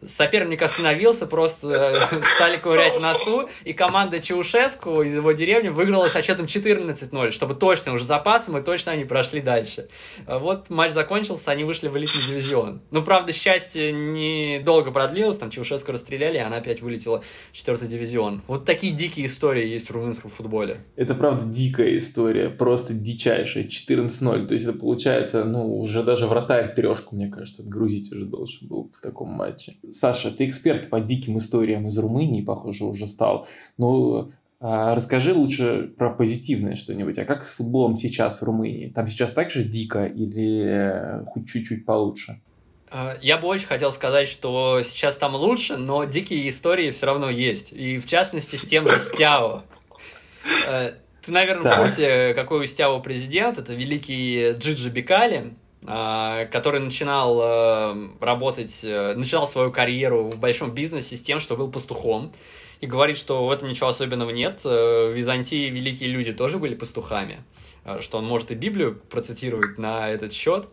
[0.06, 6.08] соперник остановился, просто э, стали ковырять в носу, и команда Чаушеску из его деревни выиграла
[6.08, 9.88] со счетом 14-0, чтобы точно уже запасом, и точно они прошли дальше.
[10.26, 12.82] А вот матч закончился, они вышли в элитный дивизион.
[12.90, 18.42] Ну, правда, счастье недолго продлилось, там Чаушеску расстреляли, и она опять вылетела в четвертый дивизион.
[18.46, 20.78] Вот такие дикие истории есть в румынском футболе.
[20.96, 26.74] Это, правда, дикая история, просто дичайшая, 14-0, то есть это получается, ну, уже даже вратарь
[26.74, 29.76] трешку, мне кажется, отгрузить уже должен был в таком матче.
[29.90, 33.46] Саша, ты эксперт по диким историям из Румынии, похоже, уже стал.
[33.78, 34.30] Ну,
[34.66, 37.18] а, расскажи лучше про позитивное что-нибудь.
[37.18, 38.88] А как с футболом сейчас в Румынии?
[38.88, 42.40] Там сейчас так же дико или э, хоть чуть-чуть получше?
[42.90, 47.28] А, я бы очень хотел сказать, что сейчас там лучше, но дикие истории все равно
[47.28, 47.74] есть.
[47.74, 49.64] И в частности с тем же Стяо.
[50.66, 50.92] Э,
[51.22, 51.76] ты, наверное, так.
[51.76, 53.58] в курсе, какой у Стяо президент.
[53.58, 55.54] Это великий Джиджи Бикали.
[55.86, 61.56] А, который начинал э, работать, э, начинал свою карьеру в большом бизнесе с тем, что
[61.56, 62.32] был пастухом.
[62.80, 64.60] И говорит, что в этом ничего особенного нет.
[64.64, 67.44] Э, в Византии великие люди тоже были пастухами.
[68.00, 70.68] Что он может и Библию процитировать на этот счет.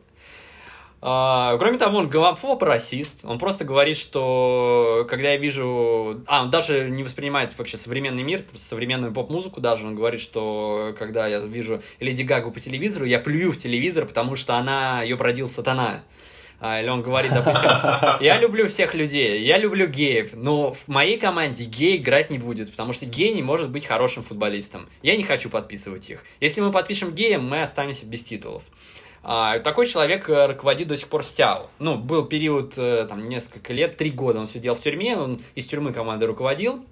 [1.04, 3.22] А, кроме того, он гомофоб расист.
[3.24, 6.22] Он просто говорит, что когда я вижу...
[6.28, 9.88] А, он даже не воспринимает вообще современный мир, современную поп-музыку даже.
[9.88, 14.36] Он говорит, что когда я вижу Леди Гагу по телевизору, я плюю в телевизор, потому
[14.36, 16.04] что она, ее продил сатана.
[16.64, 17.72] А, или он говорит, допустим,
[18.22, 22.70] я люблю всех людей, я люблю геев, но в моей команде гей играть не будет,
[22.70, 24.88] потому что гей не может быть хорошим футболистом.
[25.02, 26.24] Я не хочу подписывать их.
[26.40, 28.62] Если мы подпишем гея, мы останемся без титулов.
[29.24, 31.70] А, такой человек э, руководит до сих пор Стяу.
[31.78, 35.68] Ну, был период, э, там, несколько лет, три года он сидел в тюрьме, он из
[35.68, 36.84] тюрьмы команды руководил,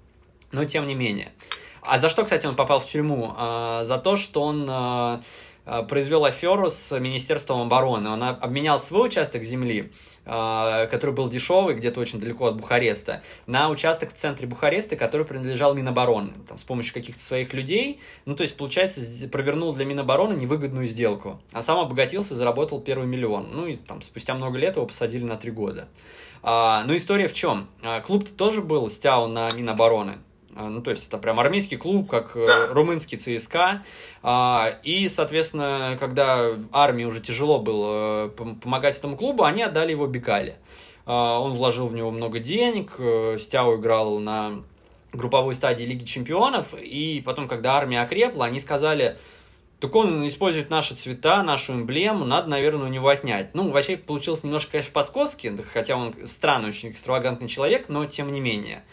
[0.52, 1.32] но тем не менее.
[1.82, 3.34] А за что, кстати, он попал в тюрьму?
[3.36, 5.22] А, за то, что он а,
[5.88, 8.10] произвел аферу с Министерством обороны.
[8.10, 9.92] Он обменял свой участок земли,
[10.26, 15.26] а, который был дешевый, где-то очень далеко от Бухареста, на участок в центре Бухареста, который
[15.26, 16.32] принадлежал Минобороны.
[16.48, 21.40] Там, с помощью каких-то своих людей, ну, то есть, получается, провернул для Минобороны невыгодную сделку.
[21.52, 23.48] А сам обогатился, заработал первый миллион.
[23.52, 25.88] Ну, и там спустя много лет его посадили на три года.
[26.42, 27.68] А, ну, история в чем?
[27.82, 30.18] А, клуб-то тоже был стял на Минобороны.
[30.56, 32.66] А, ну, то есть это прям армейский клуб, как э, да.
[32.68, 33.82] румынский ЦСКА.
[34.22, 40.06] А, и, соответственно, когда армии уже тяжело было э, помогать этому клубу, они отдали его
[40.06, 40.56] Бекале.
[41.06, 44.62] А, он вложил в него много денег, э, Стяу играл на
[45.12, 49.18] групповой стадии Лиги Чемпионов, и потом, когда армия окрепла, они сказали,
[49.80, 53.54] так он использует наши цвета, нашу эмблему, надо, наверное, у него отнять.
[53.54, 58.40] Ну, вообще получилось немножко, конечно, по-скотски, хотя он странный, очень экстравагантный человек, но тем не
[58.40, 58.84] менее.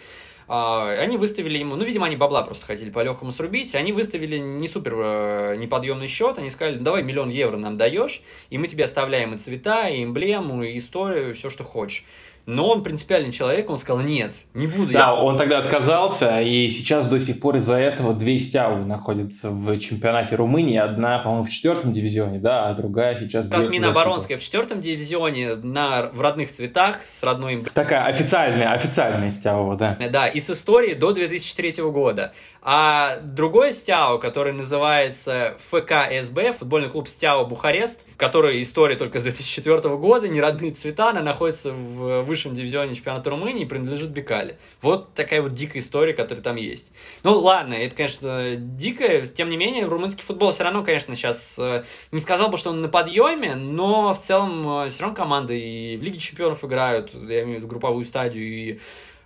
[0.48, 4.68] А, они выставили ему, ну, видимо, они бабла просто хотели по-легкому срубить, они выставили не
[4.68, 9.34] супер э, неподъемный счет, они сказали, давай миллион евро нам даешь, и мы тебе оставляем
[9.34, 12.06] и цвета, и эмблему, и историю, все, что хочешь.
[12.48, 14.94] Но он принципиальный человек, он сказал, нет, не буду.
[14.94, 15.14] Да, я...
[15.14, 20.38] он тогда отказался, и сейчас до сих пор из-за этого две стявы находятся в чемпионате
[20.38, 20.78] Румынии.
[20.78, 23.50] Одна, по-моему, в четвертом дивизионе, да, а другая сейчас...
[23.50, 27.60] Как раз Миноборонская в четвертом дивизионе на, в родных цветах с родной...
[27.74, 29.98] Такая официальная, официальная стява, да.
[30.10, 32.32] Да, и с историей до 2003 года.
[32.62, 39.24] А другой Стяо, который называется ФК СБ, футбольный клуб Стяо Бухарест, который история только с
[39.24, 44.58] 2004 года, не родные цвета, она находится в высшем дивизионе чемпионата Румынии и принадлежит Бекале.
[44.82, 46.92] Вот такая вот дикая история, которая там есть.
[47.24, 51.84] Ну, ладно, это, конечно, дикая, тем не менее, румынский футбол все равно, конечно, сейчас э,
[52.12, 55.98] не сказал бы, что он на подъеме, но в целом э, все равно команды и
[55.98, 58.80] в Лиге чемпионов играют, я имею в виду групповую стадию, и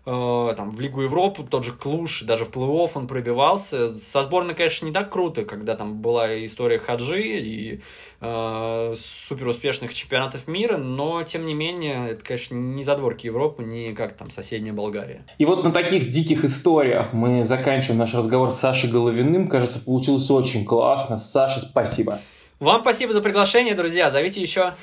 [0.03, 3.95] там, в Лигу Европы, тот же Клуш, даже в плей-офф он пробивался.
[3.95, 7.81] Со сборной, конечно, не так круто, когда там была история Хаджи и
[8.19, 13.93] э, супер успешных чемпионатов мира, но, тем не менее, это, конечно, не задворки Европы, не
[13.93, 15.23] как там соседняя Болгария.
[15.37, 19.47] И вот на таких диких историях мы заканчиваем наш разговор с Сашей Головиным.
[19.47, 21.17] Кажется, получилось очень классно.
[21.17, 22.21] Саша, спасибо.
[22.59, 24.09] Вам спасибо за приглашение, друзья.
[24.09, 24.73] Зовите еще.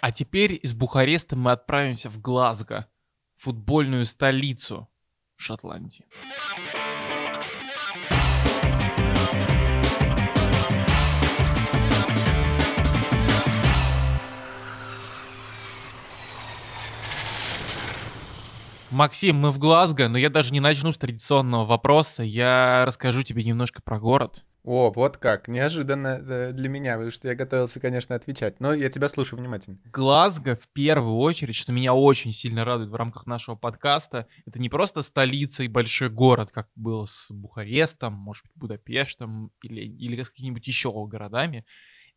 [0.00, 2.86] А теперь из Бухареста мы отправимся в Глазго
[3.38, 4.88] футбольную столицу
[5.36, 6.04] Шотландии.
[18.90, 22.22] Максим, мы в Глазго, но я даже не начну с традиционного вопроса.
[22.24, 24.44] Я расскажу тебе немножко про город.
[24.68, 28.90] О, вот как, неожиданно э, для меня, потому что я готовился, конечно, отвечать, но я
[28.90, 29.78] тебя слушаю внимательно.
[29.90, 34.68] Глазго в первую очередь, что меня очень сильно радует в рамках нашего подкаста, это не
[34.68, 40.28] просто столица и большой город, как было с Бухарестом, может быть, Будапештом или, или с
[40.28, 41.64] какими-нибудь еще городами.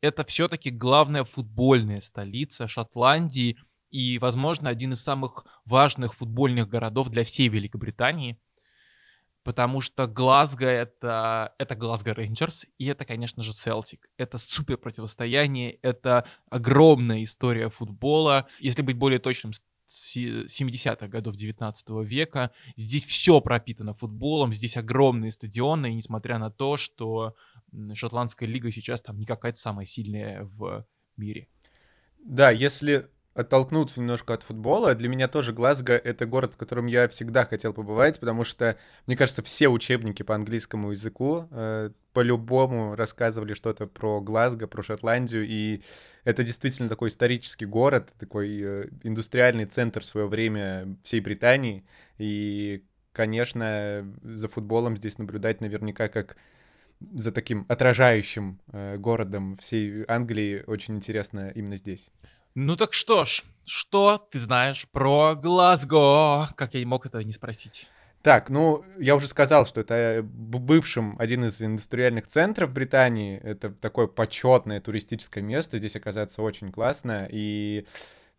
[0.01, 3.59] Это все-таки главная футбольная столица Шотландии
[3.91, 8.37] и, возможно, один из самых важных футбольных городов для всей Великобритании–
[9.43, 14.09] потому что Глазго это, это Глазго Рейнджерс, и это, конечно же, Селтик.
[14.17, 18.47] Это супер противостояние, это огромная история футбола.
[18.59, 19.51] Если быть более точным,
[19.91, 22.51] 70-х годов 19 века.
[22.75, 27.35] Здесь все пропитано футболом, здесь огромные стадионы, и несмотря на то, что
[27.93, 30.85] шотландская лига сейчас там не какая-то самая сильная в
[31.17, 31.47] мире.
[32.23, 34.93] Да, если оттолкнуться немножко от футбола.
[34.93, 39.15] Для меня тоже Глазго— это город, в котором я всегда хотел побывать, потому что, мне
[39.15, 45.81] кажется, все учебники по английскому языку э, по-любому рассказывали что-то про Глазго, про Шотландию, и
[46.25, 51.85] это действительно такой исторический город, такой э, индустриальный центр в свое время всей Британии,
[52.17, 56.35] и, конечно, за футболом здесь наблюдать наверняка как
[57.13, 62.11] за таким отражающим э, городом всей Англии очень интересно именно здесь.
[62.53, 66.49] Ну так что ж, что ты знаешь про Глазго?
[66.57, 67.87] Как я мог это не спросить?
[68.23, 73.39] Так, ну, я уже сказал, что это бывшим один из индустриальных центров Британии.
[73.39, 75.77] Это такое почетное туристическое место.
[75.77, 77.27] Здесь оказаться очень классно.
[77.31, 77.85] И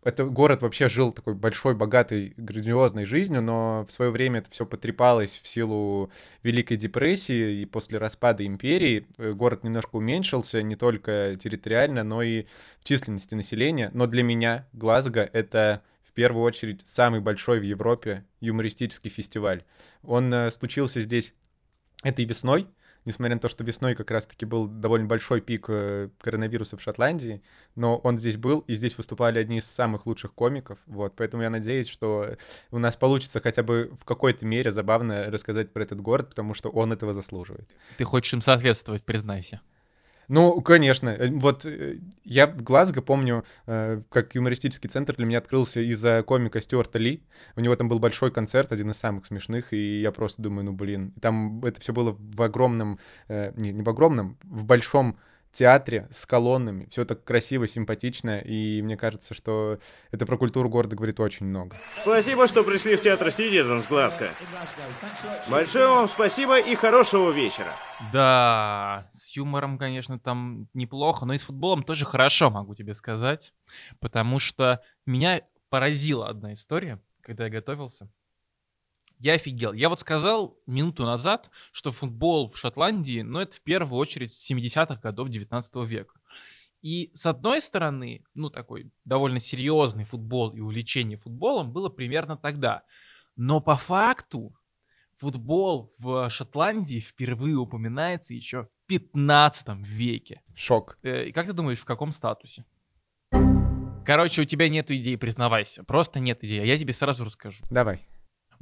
[0.03, 4.65] это город вообще жил такой большой, богатой, грандиозной жизнью, но в свое время это все
[4.65, 6.11] потрепалось в силу
[6.43, 12.45] Великой депрессии и после распада империи э, город немножко уменьшился не только территориально, но и
[12.79, 13.89] в численности населения.
[13.93, 19.63] Но для меня Глазго— это в первую очередь самый большой в Европе юмористический фестиваль.
[20.03, 21.33] Он э, случился здесь
[22.03, 22.67] этой весной,
[23.05, 27.41] несмотря на то, что весной как раз-таки был довольно большой пик э, коронавируса в Шотландии,
[27.75, 31.49] но он здесь был, и здесь выступали одни из самых лучших комиков, вот, поэтому я
[31.49, 32.37] надеюсь, что
[32.71, 36.69] у нас получится хотя бы в какой-то мере забавно рассказать про этот город, потому что
[36.69, 37.69] он этого заслуживает.
[37.97, 39.61] Ты хочешь им соответствовать, признайся.
[40.27, 41.09] Ну, конечно.
[41.09, 46.61] Э, вот э, я Глазго помню, э, как юмористический центр для меня открылся из-за комика
[46.61, 47.23] Стюарта Ли.
[47.55, 50.71] У него там был большой концерт, один из самых смешных, и я просто думаю, ну,
[50.73, 51.13] блин.
[51.21, 52.99] Там это все было в огромном...
[53.29, 55.17] Не, не в огромном, в большом
[55.53, 56.87] театре с колоннами.
[56.89, 59.79] Все так красиво, симпатично, и мне кажется, что
[60.11, 61.77] это про культуру города говорит очень много.
[62.01, 64.31] Спасибо, что пришли в театр Citizens Глазго.
[65.49, 67.71] Большое вам спасибо и хорошего вечера.
[68.11, 73.53] Да, с юмором, конечно, там неплохо, но и с футболом тоже хорошо, могу тебе сказать,
[73.99, 78.09] потому что меня поразила одна история, когда я готовился.
[79.23, 79.71] Я офигел.
[79.71, 84.51] Я вот сказал минуту назад, что футбол в Шотландии, ну, это в первую очередь с
[84.51, 86.19] 70-х годов 19 века.
[86.81, 92.83] И с одной стороны, ну, такой довольно серьезный футбол и увлечение футболом было примерно тогда.
[93.37, 94.53] Но по факту
[95.15, 100.41] футбол в Шотландии впервые упоминается еще в 15 веке.
[100.53, 100.97] Шок.
[101.01, 102.65] Э, и как ты думаешь, в каком статусе?
[104.05, 105.85] Короче, у тебя нет идеи, признавайся.
[105.85, 106.59] Просто нет идеи.
[106.59, 107.63] А я тебе сразу расскажу.
[107.69, 108.05] Давай.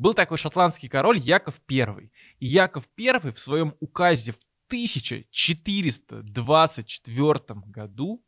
[0.02, 2.10] Был такой шотландский король Яков I.
[2.40, 8.26] И Яков I в своем указе в 1424 году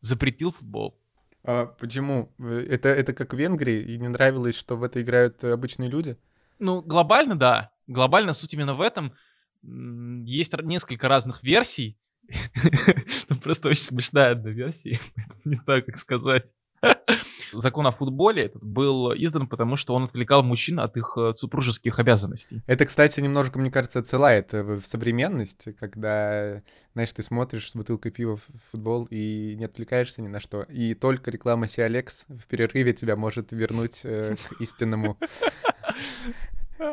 [0.00, 1.00] запретил футбол.
[1.44, 2.34] А почему?
[2.40, 6.18] Это, это как в Венгрии, и не нравилось, что в это играют обычные люди?
[6.58, 7.70] Ну, глобально, да.
[7.86, 9.14] Глобально суть именно в этом.
[9.62, 12.00] Есть несколько разных версий.
[13.28, 14.98] Ну, просто очень смешная одна версия.
[15.44, 16.52] Не знаю, как сказать.
[17.52, 21.98] Закон о футболе этот был издан, потому что он отвлекал мужчин от их э, супружеских
[21.98, 22.62] обязанностей.
[22.66, 26.62] Это, кстати, немножко, мне кажется, отсылает э, в современность, когда,
[26.94, 30.62] знаешь, ты смотришь с бутылкой пива в футбол и не отвлекаешься ни на что.
[30.62, 35.16] И только реклама Сиалекс в перерыве тебя может вернуть э, к истинному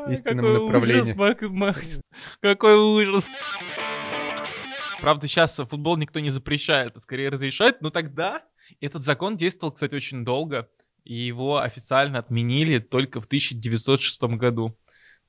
[0.10, 1.16] истинному направлению.
[2.42, 3.30] Какой ужас!
[5.02, 8.44] Правда, сейчас футбол никто не запрещает, а скорее разрешает, но тогда
[8.80, 10.70] этот закон действовал, кстати, очень долго,
[11.04, 14.78] и его официально отменили только в 1906 году.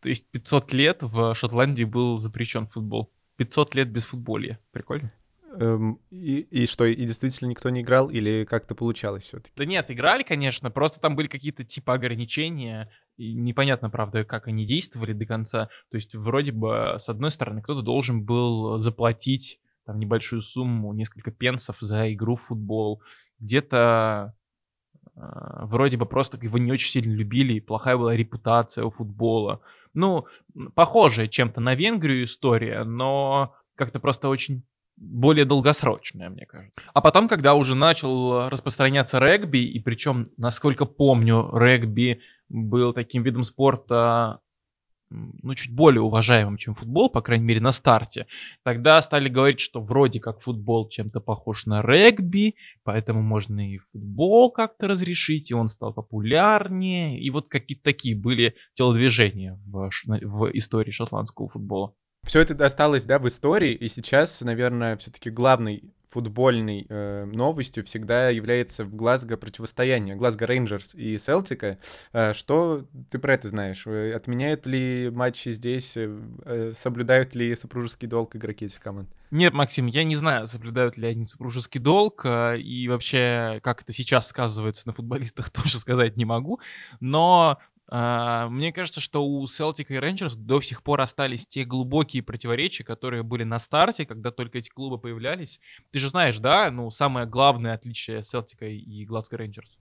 [0.00, 3.12] То есть 500 лет в Шотландии был запрещен футбол.
[3.36, 4.58] 500 лет без футболя.
[4.72, 5.12] Прикольно?
[5.60, 9.52] Эм, и, и что, и действительно никто не играл или как-то получалось все-таки?
[9.56, 14.66] Да нет, играли, конечно, просто там были какие-то типа ограничения, и непонятно, правда, как они
[14.66, 15.68] действовали до конца.
[15.90, 21.30] То есть вроде бы, с одной стороны, кто-то должен был заплатить там небольшую сумму, несколько
[21.30, 23.02] пенсов за игру в футбол,
[23.40, 24.34] где-то
[25.16, 25.20] э,
[25.62, 29.60] вроде бы просто его не очень сильно любили, и плохая была репутация у футбола.
[29.94, 30.26] Ну,
[30.74, 34.62] похожая чем-то на Венгрию история, но как-то просто очень
[34.96, 36.80] более долгосрочная, мне кажется.
[36.92, 43.44] А потом, когда уже начал распространяться регби, и причем, насколько помню, регби был таким видом
[43.44, 44.40] спорта
[45.10, 48.26] ну, чуть более уважаемым, чем футбол, по крайней мере, на старте,
[48.62, 54.50] тогда стали говорить, что вроде как футбол чем-то похож на регби, поэтому можно и футбол
[54.50, 57.20] как-то разрешить, и он стал популярнее.
[57.20, 59.90] И вот какие-то такие были телодвижения в,
[60.22, 61.94] в истории шотландского футбола.
[62.24, 68.30] Все это осталось, да, в истории, и сейчас, наверное, все-таки главный футбольной э, новостью всегда
[68.30, 71.78] является в Глазго противостояние Глазго Рейнджерс и Селтика.
[72.12, 73.86] Э, что ты про это знаешь?
[73.86, 75.96] Э, отменяют ли матчи здесь?
[75.96, 79.08] Э, э, соблюдают ли супружеский долг игроки этих команд?
[79.30, 83.92] Нет, Максим, я не знаю, соблюдают ли они супружеский долг, э, и вообще, как это
[83.92, 86.60] сейчас сказывается на футболистах, тоже сказать не могу.
[87.00, 87.58] Но
[87.90, 93.22] мне кажется, что у Celtic и Rangers до сих пор остались те глубокие противоречия, которые
[93.22, 95.58] были на старте, когда только эти клубы появлялись.
[95.90, 99.78] Ты же знаешь, да, ну, самое главное отличие Celtic и Glasgow Rangers.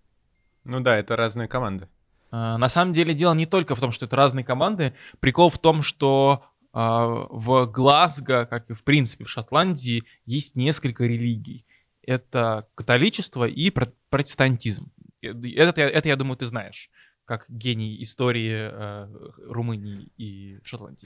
[0.64, 1.89] Ну да, это разные команды.
[2.30, 4.93] Uh, на самом деле дело не только в том, что это разные команды.
[5.20, 6.43] Прикол в том, что
[6.80, 11.66] а, в Глазго, как и в принципе в Шотландии, есть несколько религий.
[12.03, 13.72] Это католичество и
[14.10, 14.91] протестантизм.
[15.22, 16.91] Это, это, я думаю, ты знаешь,
[17.28, 19.08] как гений истории э,
[19.46, 21.06] Румынии и Шотландии.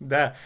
[0.00, 0.36] Да,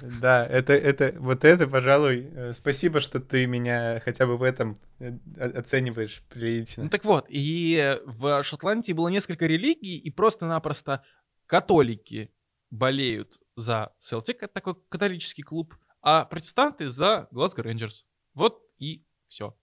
[0.00, 4.78] да, это, это, вот это, пожалуй, э, спасибо, что ты меня хотя бы в этом
[4.98, 6.84] э, оцениваешь прилично.
[6.84, 11.04] Ну так вот, и в Шотландии было несколько религий, и просто-напросто
[11.46, 12.32] католики
[12.70, 18.06] болеют за Селтик, это такой католический клуб, а протестанты за Глазго Рейнджерс.
[18.34, 19.54] Вот и все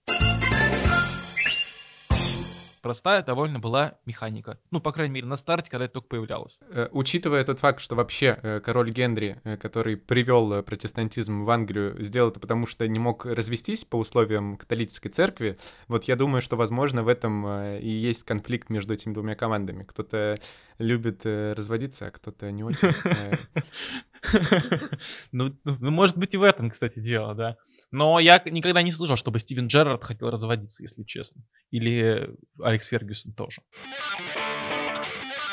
[2.80, 4.58] простая довольно была механика.
[4.70, 6.58] Ну, по крайней мере, на старте, когда это только появлялось.
[6.70, 12.02] Э, учитывая тот факт, что вообще э, король Генри, э, который привел протестантизм в Англию,
[12.02, 15.58] сделал это потому, что не мог развестись по условиям католической церкви,
[15.88, 17.46] вот я думаю, что, возможно, в этом
[17.78, 19.84] и есть конфликт между этими двумя командами.
[19.84, 20.38] Кто-то
[20.78, 22.92] любит разводиться, а кто-то не очень.
[25.32, 27.56] Ну, ну, может быть, и в этом, кстати, дело, да.
[27.90, 31.42] Но я никогда не слышал, чтобы Стивен Джерард хотел разводиться, если честно.
[31.70, 32.30] Или
[32.62, 33.62] Алекс Фергюсон тоже.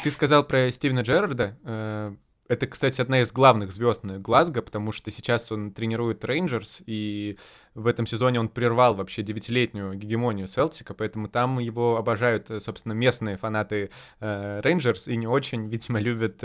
[0.03, 1.57] Ты сказал про Стивена Джерарда.
[1.63, 2.15] Э,
[2.47, 7.38] это, кстати, одна из главных звезд Глазго, потому что сейчас он тренирует Рейнджерс, и
[7.74, 12.93] в этом сезоне он прервал вообще девятилетнюю гегемонию Селтика, поэтому там его обожают, э, собственно,
[12.93, 13.89] местные фанаты
[14.20, 16.41] Рейнджерс, э, и не очень, видимо, любят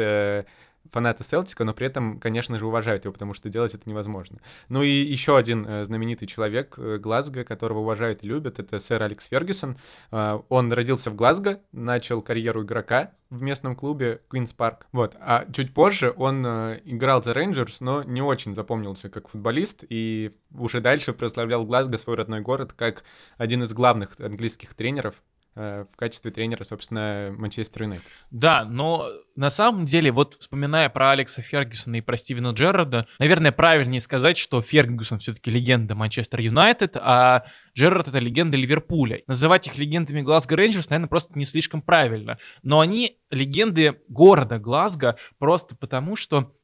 [0.90, 4.38] фанаты Селтика, но при этом, конечно же, уважают его, потому что делать это невозможно.
[4.68, 9.02] Ну и еще один э, знаменитый человек э, Глазго, которого уважают и любят, это сэр
[9.02, 9.76] Алекс Фергюсон.
[10.10, 14.82] Э, он родился в Глазго, начал карьеру игрока в местном клубе Queen's Park.
[14.92, 15.16] Вот.
[15.18, 20.80] А чуть позже он играл за Рейнджерс, но не очень запомнился как футболист, и уже
[20.80, 23.04] дальше прославлял Глазго, свой родной город, как
[23.38, 25.22] один из главных английских тренеров
[25.54, 28.06] в качестве тренера, собственно, Манчестер Юнайтед.
[28.30, 33.52] Да, но на самом деле, вот вспоминая про Алекса Фергюсона и про Стивена Джерарда, наверное,
[33.52, 37.44] правильнее сказать, что Фергюсон все-таки легенда Манчестер Юнайтед, а
[37.76, 39.22] Джерард это легенда Ливерпуля.
[39.26, 42.38] Называть их легендами Глазго Рейнджерс, наверное, просто не слишком правильно.
[42.62, 46.54] Но они легенды города Глазго просто потому, что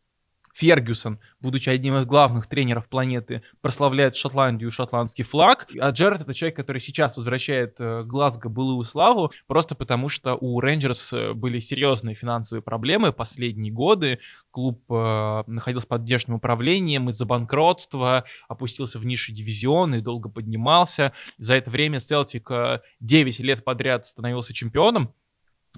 [0.59, 5.69] Фергюсон, будучи одним из главных тренеров планеты, прославляет Шотландию шотландский флаг.
[5.81, 10.59] А Джерард это человек, который сейчас возвращает э, Глазго былую славу, просто потому что у
[10.61, 14.19] Рейнджерс э, были серьезные финансовые проблемы последние годы.
[14.51, 21.13] Клуб э, находился под внешним управлением из-за банкротства, опустился в низший дивизион и долго поднимался.
[21.37, 25.15] За это время Селтик э, 9 лет подряд становился чемпионом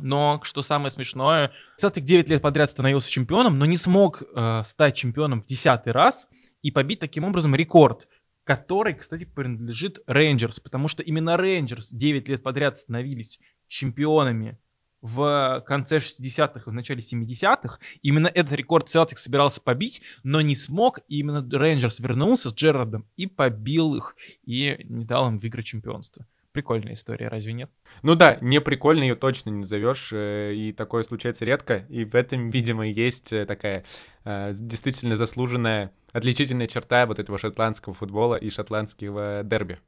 [0.03, 4.97] но, что самое смешное, Селтик 9 лет подряд становился чемпионом, но не смог э, стать
[4.97, 6.27] чемпионом в десятый раз
[6.63, 8.09] и побить таким образом рекорд,
[8.45, 14.59] который, кстати, принадлежит Рейнджерс, потому что именно Рейнджерс 9 лет подряд становились чемпионами
[15.03, 17.79] в конце 60-х и в начале 70-х.
[18.03, 21.01] Именно этот рекорд Селтик собирался побить, но не смог.
[21.09, 26.27] И именно Рейнджерс вернулся с Джерардом и побил их, и не дал им выиграть чемпионство.
[26.53, 27.71] Прикольная история, разве нет?
[28.03, 32.17] Ну да, не прикольно ее точно не назовешь, э, и такое случается редко, и в
[32.17, 33.85] этом, видимо, есть э, такая
[34.25, 39.79] э, действительно заслуженная отличительная черта вот этого шотландского футбола и шотландского дерби.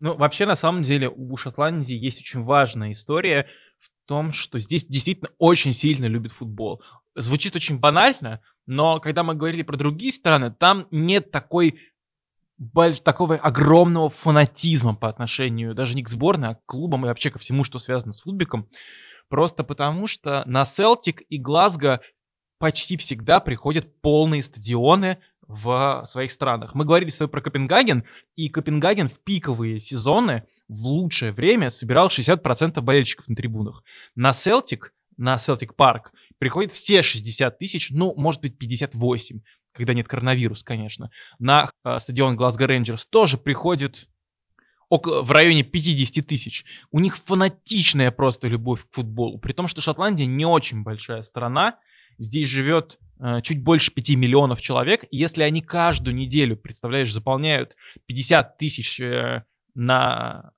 [0.00, 3.46] Ну, вообще, на самом деле, у Шотландии есть очень важная история
[3.78, 6.82] в том, что здесь действительно очень сильно любят футбол.
[7.14, 11.80] Звучит очень банально, но когда мы говорили про другие страны, там нет такой
[12.58, 17.30] больш, такого огромного фанатизма по отношению даже не к сборной, а к клубам и вообще
[17.30, 18.68] ко всему, что связано с футбиком.
[19.28, 22.00] Просто потому, что на Селтик и Глазго
[22.58, 26.74] почти всегда приходят полные стадионы в своих странах.
[26.74, 28.04] Мы говорили с тобой про Копенгаген,
[28.36, 33.82] и Копенгаген в пиковые сезоны в лучшее время собирал 60% болельщиков на трибунах.
[34.14, 39.40] На Селтик, на Селтик Парк приходит все 60 тысяч, ну, может быть, 58
[39.74, 44.08] когда нет коронавируса, конечно, на э, стадион Глазго Рейнджерс тоже приходит
[44.88, 46.64] около, в районе 50 тысяч.
[46.90, 49.38] У них фанатичная просто любовь к футболу.
[49.38, 51.78] При том, что Шотландия не очень большая страна.
[52.16, 55.04] Здесь живет э, чуть больше 5 миллионов человек.
[55.10, 59.44] И если они каждую неделю, представляешь, заполняют 50 тысяч э,
[59.74, 60.52] на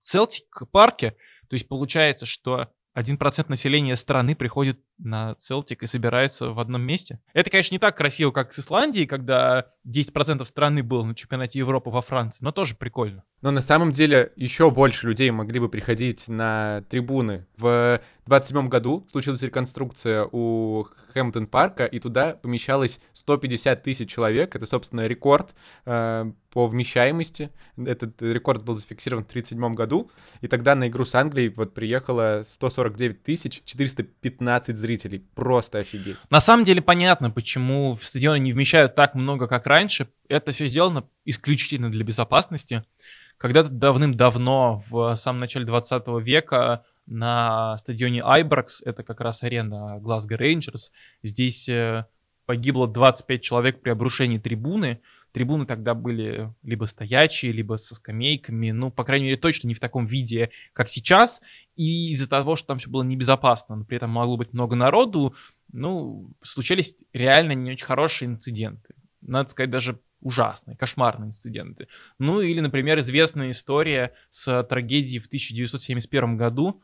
[0.00, 1.10] Селтик э, парке,
[1.48, 7.20] то есть получается, что 1% населения страны приходит на Целтик и собирается в одном месте.
[7.32, 11.90] Это, конечно, не так красиво, как с Исландией, когда 10% страны было на чемпионате Европы
[11.90, 13.24] во Франции, но тоже прикольно.
[13.42, 19.06] Но на самом деле еще больше людей могли бы приходить на трибуны в 27 году
[19.10, 24.56] случилась реконструкция у Хэмптон парка, и туда помещалось 150 тысяч человек.
[24.56, 27.50] Это, собственно, рекорд э, по вмещаемости.
[27.76, 32.42] Этот рекорд был зафиксирован в 1937 году, и тогда на игру с Англией вот приехало
[32.44, 34.93] 149 тысяч 415 зрителей.
[35.34, 36.18] Просто офигеть.
[36.30, 40.08] На самом деле понятно, почему в стадионы не вмещают так много, как раньше.
[40.28, 42.84] Это все сделано исключительно для безопасности.
[43.38, 50.36] Когда-то давным-давно, в самом начале 20 века, на стадионе Айбракс, это как раз арена Глазго
[50.36, 50.92] Рейнджерс,
[51.22, 52.06] здесь э,
[52.46, 55.00] погибло 25 человек при обрушении трибуны.
[55.32, 59.80] Трибуны тогда были либо стоячие, либо со скамейками, ну, по крайней мере, точно не в
[59.80, 61.40] таком виде, как сейчас.
[61.76, 65.34] И из-за того, что там все было небезопасно, но при этом могло быть много народу,
[65.72, 68.94] ну, случались реально не очень хорошие инциденты.
[69.20, 71.88] Надо сказать, даже ужасные, кошмарные инциденты.
[72.18, 76.82] Ну или, например, известная история с трагедией в 1971 году,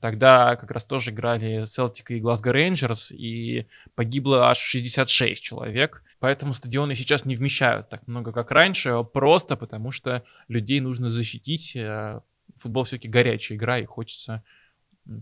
[0.00, 6.02] Тогда как раз тоже играли Селтика и Глазго Рейнджерс, и погибло аж 66 человек.
[6.20, 11.76] Поэтому стадионы сейчас не вмещают так много, как раньше, просто потому что людей нужно защитить.
[12.64, 14.42] Э, футбол все-таки горячая игра, и хочется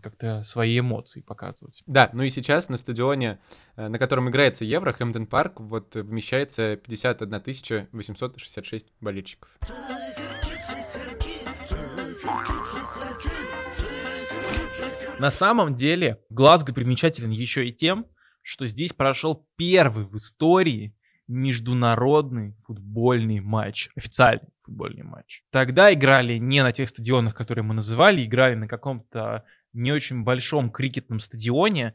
[0.00, 1.82] как-то свои эмоции показывать.
[1.86, 3.40] Да, ну и сейчас на стадионе,
[3.74, 9.48] э, на котором играется Евро, Хэмптон Парк, вот вмещается 51 866 болельщиков.
[15.18, 18.06] На самом деле Глазго примечателен еще и тем,
[18.42, 20.96] что здесь прошел первый в истории
[21.28, 25.42] международный футбольный матч, официальный футбольный матч.
[25.50, 30.70] Тогда играли не на тех стадионах, которые мы называли, играли на каком-то не очень большом
[30.70, 31.94] крикетном стадионе,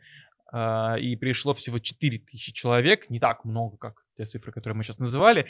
[0.52, 5.00] э, и пришло всего 4000 человек, не так много, как те цифры, которые мы сейчас
[5.00, 5.46] называли,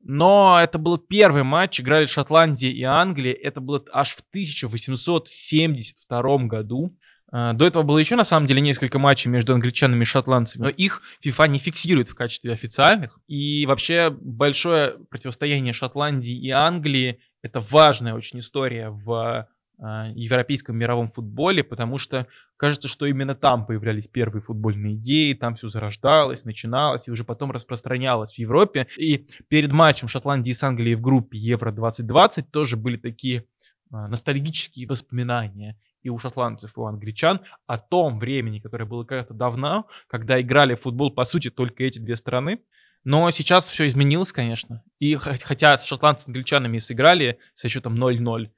[0.00, 6.96] но это был первый матч, играли Шотландия и Англия, это было аж в 1872 году,
[6.96, 7.00] а,
[7.32, 11.02] до этого было еще, на самом деле, несколько матчей между англичанами и шотландцами, но их
[11.24, 13.18] FIFA не фиксирует в качестве официальных.
[13.26, 19.48] И вообще большое противостояние Шотландии и Англии— это важная очень история в
[19.78, 25.56] а, европейском мировом футболе, потому что кажется, что именно там появлялись первые футбольные идеи, там
[25.56, 28.86] все зарождалось, начиналось и уже потом распространялось в Европе.
[28.96, 33.44] И перед матчем Шотландии с Англией в группе Евро-2020 тоже были такие
[33.90, 39.34] а, ностальгические воспоминания и у шотландцев, и у англичан о том времени, которое было когда-то
[39.34, 42.60] давно, когда играли в футбол, по сути, только эти две страны.
[43.04, 44.82] Но сейчас все изменилось, конечно.
[44.98, 48.48] И хотя с шотландцами и англичанами сыграли со счетом 0-0, э,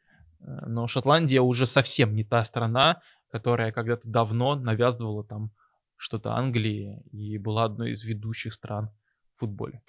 [0.66, 5.50] но Шотландия уже совсем не та страна, которая когда-то давно навязывала там
[5.96, 8.90] что-то Англии и была одной из ведущих стран
[9.36, 9.82] в футболе.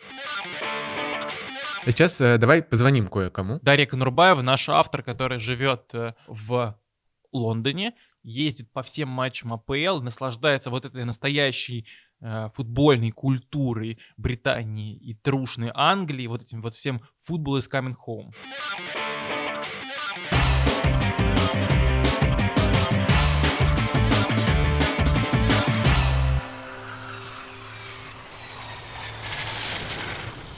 [1.85, 3.59] Сейчас э, давай позвоним кое-кому.
[3.61, 6.77] Дарья Конурбаева, наш автор, который живет э, в
[7.31, 11.85] Лондоне, ездит по всем матчам АПЛ, наслаждается вот этой настоящей
[12.21, 18.31] э, футбольной культурой Британии и трушной Англии, вот этим вот всем футбол is coming home.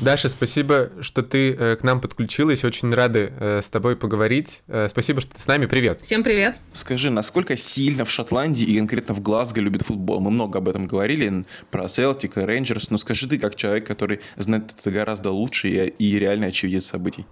[0.01, 2.63] Даша, спасибо, что ты э, к нам подключилась.
[2.63, 4.63] Очень рады э, с тобой поговорить.
[4.67, 5.67] Э, спасибо, что ты с нами.
[5.67, 6.01] Привет.
[6.01, 6.59] Всем привет.
[6.73, 10.19] Скажи, насколько сильно в Шотландии и конкретно в Глазго любят футбол?
[10.19, 14.21] Мы много об этом говорили, про Селтик и Рейнджерс, но скажи ты, как человек, который
[14.37, 17.27] знает это гораздо лучше и, и реально очевидец событий.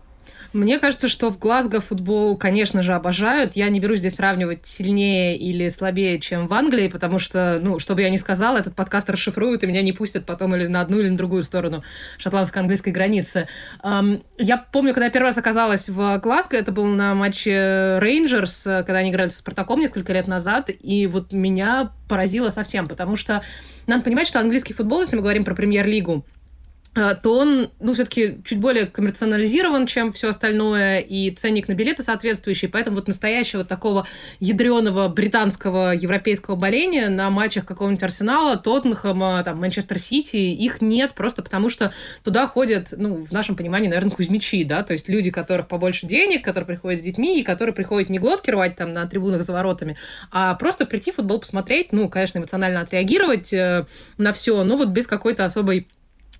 [0.51, 3.55] Мне кажется, что в Глазго футбол, конечно же, обожают.
[3.55, 7.93] Я не берусь здесь сравнивать сильнее или слабее, чем в Англии, потому что, ну, что
[7.93, 10.99] бы я ни сказала, этот подкаст расшифруют, и меня не пустят потом или на одну,
[10.99, 11.83] или на другую сторону
[12.17, 13.47] шотландско-английской границы.
[14.39, 18.97] Я помню, когда я первый раз оказалась в Глазго, это был на матче Рейнджерс, когда
[18.97, 23.43] они играли с Спартаком несколько лет назад, и вот меня поразило совсем, потому что
[23.85, 26.25] надо понимать, что английский футбол, если мы говорим про премьер-лигу,
[26.93, 32.67] то он, ну, все-таки чуть более коммерционализирован, чем все остальное, и ценник на билеты соответствующий,
[32.67, 34.07] поэтому вот настоящего такого
[34.39, 41.43] ядреного британского европейского боления на матчах какого-нибудь Арсенала, Тоттенхэма, там, Манчестер Сити, их нет, просто
[41.43, 45.67] потому что туда ходят, ну, в нашем понимании, наверное, кузьмичи, да, то есть люди, которых
[45.67, 49.43] побольше денег, которые приходят с детьми, и которые приходят не глотки рвать там на трибунах
[49.43, 49.95] за воротами,
[50.31, 53.85] а просто прийти футбол посмотреть, ну, конечно, эмоционально отреагировать э,
[54.17, 55.87] на все, но вот без какой-то особой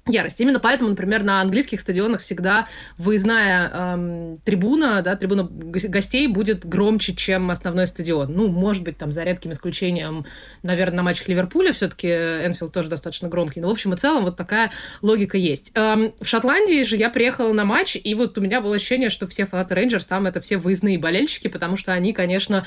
[0.10, 0.40] ярость.
[0.42, 7.14] Именно поэтому, например, на английских стадионах всегда выездная эм, трибуна, да, трибуна гостей будет громче,
[7.14, 8.32] чем основной стадион.
[8.34, 10.26] Ну, может быть, там, за редким исключением,
[10.64, 13.62] наверное, на матчах Ливерпуля все-таки Энфилд тоже достаточно громкий.
[13.62, 15.72] Но, в общем и целом, вот такая логика есть.
[15.76, 19.28] Эм, в Шотландии же я приехала на матч, и вот у меня было ощущение, что
[19.28, 22.66] все фанаты Рейнджерс там это все выездные болельщики, потому что они, конечно,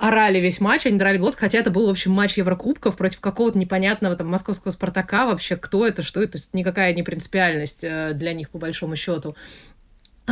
[0.00, 3.58] орали весь матч, они драли год, хотя это был, в общем, матч Еврокубков против какого-то
[3.58, 8.12] непонятного там московского Спартака, вообще кто это, что это, то есть никакая не принципиальность э,
[8.14, 9.36] для них, по большому счету.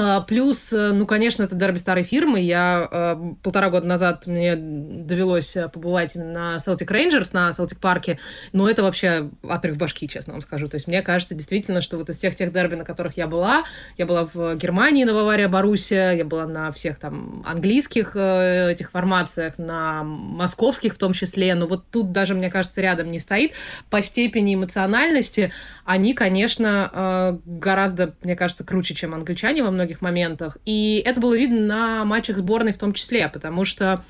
[0.00, 2.38] А, плюс, э, ну, конечно, это дерби старой фирмы.
[2.38, 8.20] Я э, полтора года назад мне довелось э, побывать на Celtic Rangers, на Celtic парке,
[8.52, 10.68] но это вообще отрыв башки, честно вам скажу.
[10.68, 13.64] То есть мне кажется действительно, что вот из тех тех дерби, на которых я была,
[13.96, 19.58] я была в Германии на Бавария Боруссия, я была на всех там английских этих формациях,
[19.58, 23.54] на московских в том числе, но вот тут даже, мне кажется, рядом не стоит.
[23.90, 25.52] По степени эмоциональности
[25.84, 30.58] они, конечно, гораздо, мне кажется, круче, чем англичане во многих многих моментах.
[30.66, 34.04] И это было видно на матчах сборной в том числе, потому что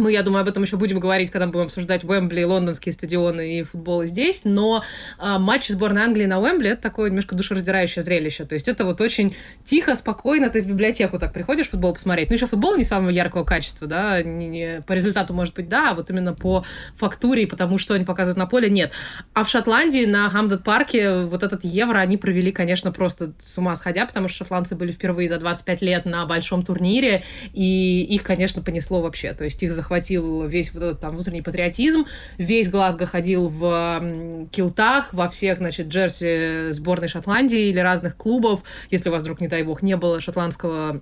[0.00, 3.62] мы, я думаю, об этом еще будем говорить, когда будем обсуждать Уэмбли, лондонские стадионы и
[3.62, 4.42] футбол здесь.
[4.44, 4.82] Но
[5.18, 8.44] а, матч сборной Англии на Уэмбли это такое немножко душераздирающее зрелище.
[8.44, 10.50] То есть это вот очень тихо, спокойно.
[10.50, 12.30] Ты в библиотеку так приходишь футбол посмотреть.
[12.30, 14.22] Ну, еще футбол не самого яркого качества, да.
[14.22, 16.64] Не, не, по результату, может быть, да, а вот именно по
[16.96, 18.92] фактуре и потому, что они показывают на поле, нет.
[19.34, 23.76] А в Шотландии на Хамдет парке вот этот евро они провели, конечно, просто с ума
[23.76, 27.22] сходя, потому что шотландцы были впервые за 25 лет на большом турнире,
[27.52, 29.32] и их, конечно, понесло вообще.
[29.32, 32.06] То есть их захватили захватил весь вот этот там внутренний патриотизм,
[32.38, 39.08] весь Глазго ходил в килтах, во всех, значит, джерси сборной Шотландии или разных клубов, если
[39.08, 41.00] у вас вдруг, не дай бог, не было шотландского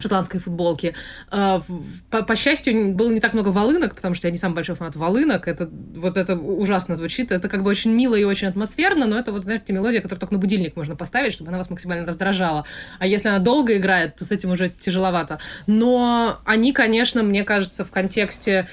[0.00, 0.94] шотландской футболки.
[1.30, 1.62] А,
[2.10, 4.96] по, по счастью, было не так много волынок, потому что я не самый большой фанат
[4.96, 5.46] волынок.
[5.46, 7.30] Это вот это ужасно звучит.
[7.30, 10.34] Это как бы очень мило и очень атмосферно, но это вот, знаете, мелодия, которую только
[10.34, 12.64] на будильник можно поставить, чтобы она вас максимально раздражала.
[12.98, 15.38] А если она долго играет, то с этим уже тяжеловато.
[15.66, 18.66] Но они, конечно, мне кажется, в контексте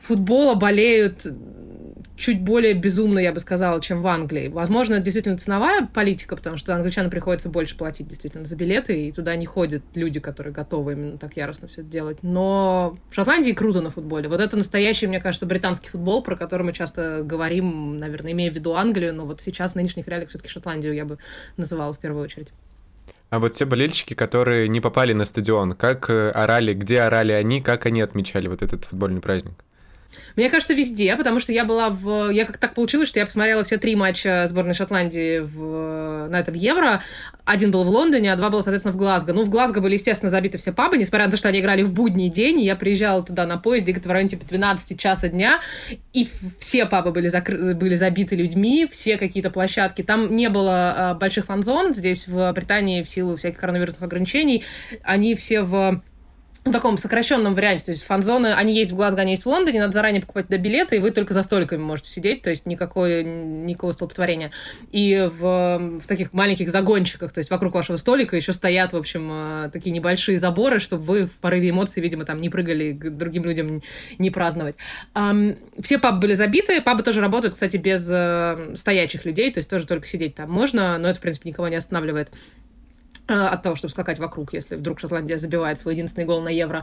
[0.00, 1.26] футбола болеют
[2.16, 4.48] чуть более безумно, я бы сказала, чем в Англии.
[4.48, 9.12] Возможно, это действительно ценовая политика, потому что англичанам приходится больше платить действительно за билеты, и
[9.12, 12.18] туда не ходят люди, которые готовы именно так яростно все это делать.
[12.22, 14.28] Но в Шотландии круто на футболе.
[14.28, 18.54] Вот это настоящий, мне кажется, британский футбол, про который мы часто говорим, наверное, имея в
[18.54, 21.18] виду Англию, но вот сейчас в нынешних реалиях все-таки Шотландию я бы
[21.56, 22.52] называла в первую очередь.
[23.30, 27.62] А вот те болельщики, которые не попали на стадион, как э, орали, где орали они,
[27.62, 29.64] как они отмечали вот этот футбольный праздник?
[30.36, 32.30] Мне кажется, везде, потому что я была в...
[32.30, 36.28] Я как так получилось, что я посмотрела все три матча сборной Шотландии в...
[36.28, 37.02] на этом Евро.
[37.44, 39.32] Один был в Лондоне, а два было, соответственно, в Глазго.
[39.32, 41.92] Ну, в Глазго были, естественно, забиты все пабы, несмотря на то, что они играли в
[41.92, 42.60] будний день.
[42.60, 45.60] Я приезжала туда на поезде где-то в районе типа 12 часа дня,
[46.12, 47.74] и все пабы были, закры...
[47.74, 50.02] были забиты людьми, все какие-то площадки.
[50.02, 51.94] Там не было э, больших фан-зон.
[51.94, 54.64] Здесь в Британии в силу всяких коронавирусных ограничений
[55.02, 56.02] они все в
[56.64, 57.86] в таком сокращенном варианте.
[57.86, 60.58] То есть фан-зоны, они есть в Глазго, они есть в Лондоне, надо заранее покупать туда
[60.58, 64.52] билеты, и вы только за столиками можете сидеть, то есть никакое, никакого столпотворения.
[64.92, 69.28] И в, в таких маленьких загончиках, то есть вокруг вашего столика еще стоят, в общем,
[69.32, 73.44] э, такие небольшие заборы, чтобы вы в порыве эмоций, видимо, там не прыгали к другим
[73.44, 73.82] людям
[74.18, 74.76] не праздновать.
[75.80, 79.86] Все пабы были забиты, пабы тоже работают, кстати, без э, стоячих людей, то есть тоже
[79.86, 82.30] только сидеть там можно, но это, в принципе, никого не останавливает.
[83.28, 86.82] Э, от того, чтобы скакать вокруг, если вдруг Шотландия забивает свой единственный гол на Евро.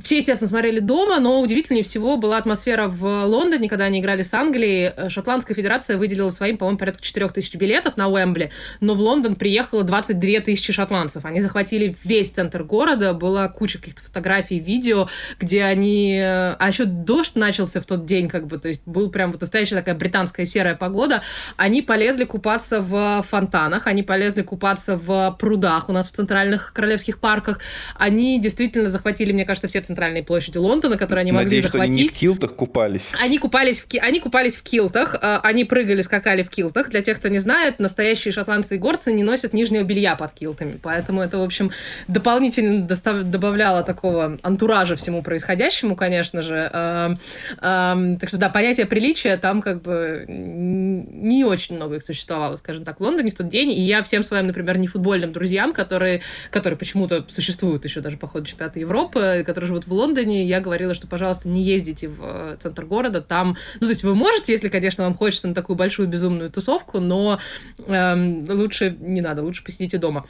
[0.00, 4.32] Все, естественно, смотрели дома, но удивительнее всего была атмосфера в Лондоне, когда они играли с
[4.32, 4.92] Англией.
[4.96, 8.50] Э, Шотландская федерация выделила своим, по-моему, порядка 4 тысяч билетов на Уэмбли,
[8.80, 11.24] но в Лондон приехало 22 тысячи шотландцев.
[11.24, 15.08] Они захватили весь центр города, была куча каких-то фотографий, видео,
[15.38, 16.18] где они...
[16.18, 19.40] Э, а еще дождь начался в тот день, как бы, то есть был прям вот
[19.40, 21.22] настоящая такая британская серая погода.
[21.56, 27.18] Они полезли купаться в фонтанах, они полезли купаться в прудах у нас в центральных королевских
[27.18, 27.58] парках.
[27.96, 31.92] Они действительно захватили, мне кажется, все центральные площади Лондона, которые они Надеюсь, могли захватить.
[31.92, 33.12] Что они не в килтах купались.
[33.20, 33.98] Они купались в, ки...
[33.98, 36.90] они купались в килтах, э, они прыгали, скакали в килтах.
[36.90, 40.78] Для тех, кто не знает, настоящие шотландцы и горцы не носят нижнего белья под килтами.
[40.82, 41.70] Поэтому это, в общем,
[42.08, 43.22] дополнительно достав...
[43.24, 46.70] добавляло такого антуража всему происходящему, конечно же.
[46.72, 47.18] Эм,
[47.60, 52.84] эм, так что, да, понятие приличия там как бы не очень много их существовало, скажем
[52.84, 53.72] так, в Лондоне в тот день.
[53.72, 58.16] И я всем своим, например, не футбол футбольным друзьям, которые, которые почему-то существуют еще даже
[58.16, 60.44] по ходу чемпионата Европы, которые живут в Лондоне.
[60.44, 63.20] Я говорила, что, пожалуйста, не ездите в э, центр города.
[63.20, 67.00] Там, ну, то есть вы можете, если, конечно, вам хочется на такую большую безумную тусовку,
[67.00, 67.40] но
[67.88, 70.24] эм, лучше не надо, лучше посидите дома.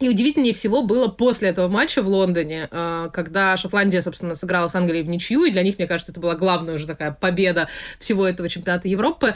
[0.00, 4.74] И удивительнее всего было после этого матча в Лондоне, а, когда Шотландия, собственно, сыграла с
[4.74, 7.68] Англией в ничью, и для них, мне кажется, это была главная уже такая победа
[7.98, 9.34] всего этого чемпионата Европы,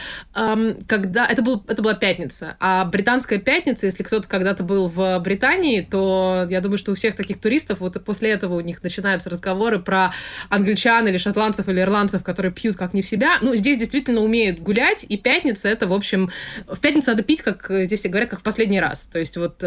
[0.87, 2.57] когда это, был, это была пятница.
[2.61, 7.17] А британская пятница, если кто-то когда-то был в Британии, то я думаю, что у всех
[7.17, 10.13] таких туристов вот после этого у них начинаются разговоры про
[10.49, 13.39] англичан или шотландцев или ирландцев, которые пьют как не в себя.
[13.41, 16.31] Ну, здесь действительно умеют гулять, и пятница это, в общем,
[16.67, 19.07] в пятницу надо пить, как здесь говорят, как в последний раз.
[19.07, 19.63] То есть вот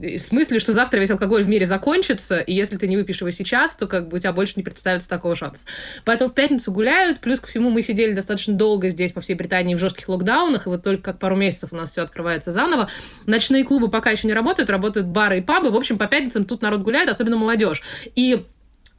[0.00, 3.30] в смысле, что завтра весь алкоголь в мире закончится, и если ты не выпьешь его
[3.30, 5.66] сейчас, то как бы у тебя больше не представится такого шанса.
[6.04, 9.74] Поэтому в пятницу гуляют, плюс ко всему мы сидели достаточно долго здесь по всей Британии
[9.74, 12.88] в жестких локдаунах, и вот только как пару месяцев у нас все открывается заново.
[13.26, 15.70] Ночные клубы пока еще не работают, работают бары и пабы.
[15.70, 17.82] В общем, по пятницам тут народ гуляет, особенно молодежь.
[18.14, 18.44] И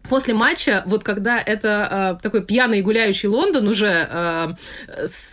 [0.07, 4.47] После матча, вот когда это э, такой пьяный гуляющий Лондон уже э,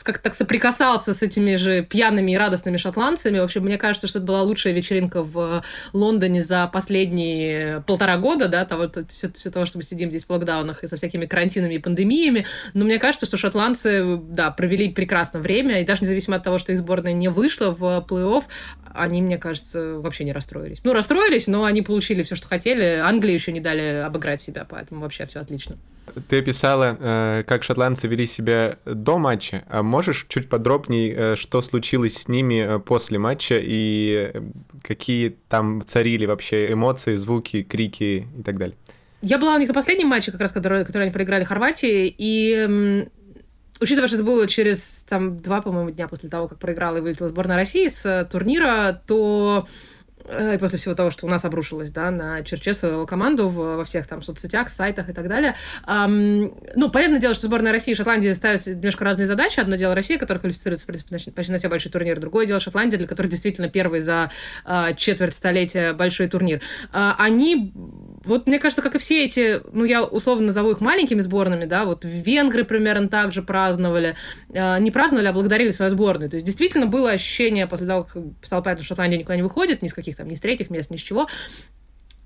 [0.02, 4.18] как так соприкасался с этими же пьяными и радостными шотландцами, в общем, мне кажется, что
[4.18, 5.62] это была лучшая вечеринка в
[5.92, 10.30] Лондоне за последние полтора года, да, того, все, все того, что мы сидим здесь в
[10.30, 12.44] локдаунах и со всякими карантинами и пандемиями,
[12.74, 16.72] но мне кажется, что шотландцы, да, провели прекрасно время, и даже независимо от того, что
[16.72, 18.44] их сборная не вышла в плей-офф,
[18.96, 20.80] они, мне кажется, вообще не расстроились.
[20.84, 23.00] Ну, расстроились, но они получили все, что хотели.
[23.02, 25.76] Англии еще не дали обыграть себя, поэтому вообще все отлично.
[26.28, 29.64] Ты описала, э, как шотландцы вели себя до матча.
[29.68, 34.32] А можешь чуть подробнее, э, что случилось с ними э, после матча и
[34.82, 38.76] какие там царили вообще эмоции, звуки, крики и так далее?
[39.22, 43.08] Я была у них на последнем матче, как раз, который, который они проиграли Хорватии, и
[43.80, 47.28] Учитывая, что это было через там, два, по-моему, дня после того, как проиграла и вылетела
[47.28, 49.66] сборная России с э, турнира, то
[50.24, 53.84] э, и после всего того, что у нас обрушилось, да, на Черчесову команду в, во
[53.84, 55.54] всех там соцсетях, сайтах и так далее.
[55.86, 59.60] Эм, ну, понятное дело, что сборная России и Шотландии ставят немножко разные задачи.
[59.60, 62.20] Одно дело Россия, которая квалифицируется, в принципе, почти на все большие турниры.
[62.20, 64.30] Другое дело Шотландия, для которой действительно первый за
[64.64, 66.60] э, четверть столетия большой турнир.
[66.92, 67.72] Э, они
[68.26, 71.84] вот мне кажется, как и все эти, ну, я условно назову их маленькими сборными, да,
[71.84, 74.16] вот венгры примерно так же праздновали.
[74.50, 76.28] Э, не праздновали, а благодарили свою сборную.
[76.28, 79.82] То есть действительно было ощущение после того, как стало понятно, что Шотландия никуда не выходит,
[79.82, 81.28] ни с каких там, ни с третьих мест, ни с чего,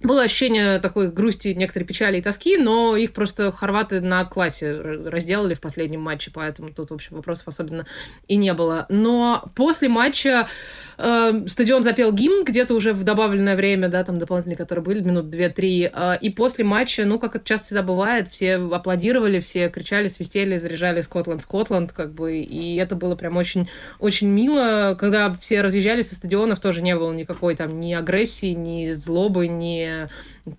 [0.03, 5.55] было ощущение такой грусти, некоторой печали и тоски, но их просто хорваты на классе разделали
[5.55, 7.87] в последнем матче, поэтому тут, в общем, вопросов особенно
[8.27, 8.87] и не было.
[8.89, 10.49] Но после матча
[10.97, 15.29] э, стадион запел гимн где-то уже в добавленное время, да, там дополнительные, которые были, минут
[15.29, 20.09] две-три, э, и после матча, ну, как это часто всегда бывает, все аплодировали, все кричали,
[20.09, 24.97] свистели, заряжали «Скотланд, Скотланд», как бы, и это было прям очень, очень мило.
[24.99, 29.90] Когда все разъезжались со стадионов, тоже не было никакой там ни агрессии, ни злобы, ни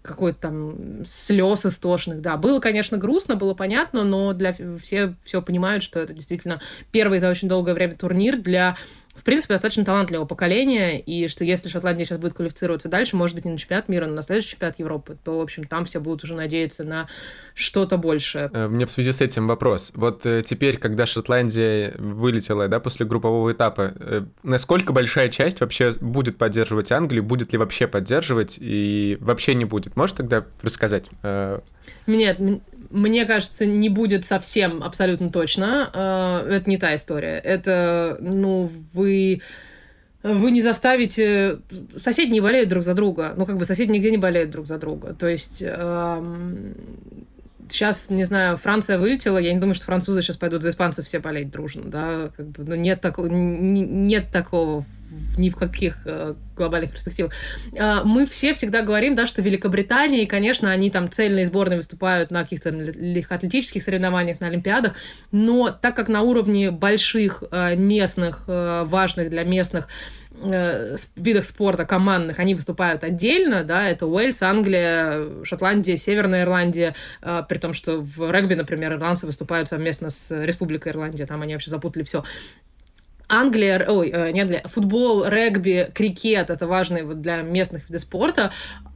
[0.01, 2.21] какой-то там слез истошных.
[2.21, 6.61] Да, было, конечно, грустно, было понятно, но для все все понимают, что это действительно
[6.91, 8.75] первый за очень долгое время турнир для
[9.13, 13.45] в принципе, достаточно талантливого поколения, и что если Шотландия сейчас будет квалифицироваться дальше, может быть,
[13.45, 16.23] не на чемпионат мира, но на следующий чемпионат Европы, то, в общем, там все будут
[16.23, 17.07] уже надеяться на
[17.53, 18.49] что-то большее.
[18.53, 19.91] Э, мне в связи с этим вопрос.
[19.95, 25.91] Вот э, теперь, когда Шотландия вылетела, да, после группового этапа, э, насколько большая часть вообще
[25.99, 29.95] будет поддерживать Англию, будет ли вообще поддерживать и вообще не будет?
[29.95, 31.09] Можешь тогда рассказать?
[32.07, 32.39] Нет,
[32.91, 35.89] мне кажется, не будет совсем абсолютно точно.
[35.93, 37.37] А, это не та история.
[37.39, 39.41] Это, ну, вы
[40.23, 41.59] вы не заставите...
[41.95, 43.33] Соседи не болеют друг за друга.
[43.35, 45.13] Ну, как бы соседи нигде не болеют друг за друга.
[45.13, 45.63] То есть...
[47.69, 51.19] Сейчас, не знаю, Франция вылетела, я не думаю, что французы сейчас пойдут за испанцев все
[51.19, 54.83] болеть дружно, да, как бы, ну, нет такого, нет такого
[55.37, 57.33] ни в каких э, глобальных перспективах.
[57.73, 62.31] Э, мы все всегда говорим, да, что Великобритания, и, конечно, они там цельные сборные выступают
[62.31, 64.95] на каких-то легкоатлетических соревнованиях, на Олимпиадах,
[65.31, 69.87] но так как на уровне больших э, местных, э, важных для местных
[71.17, 77.73] видах спорта командных они выступают отдельно, да, это Уэльс, Англия, Шотландия, Северная Ирландия, при том,
[77.73, 82.23] что в регби, например, ирландцы выступают совместно с Республикой Ирландия, там они вообще запутали все.
[83.31, 88.51] Англия, ой, э, не Англия, футбол, регби, крикет, это важные вот для местных видов спорта,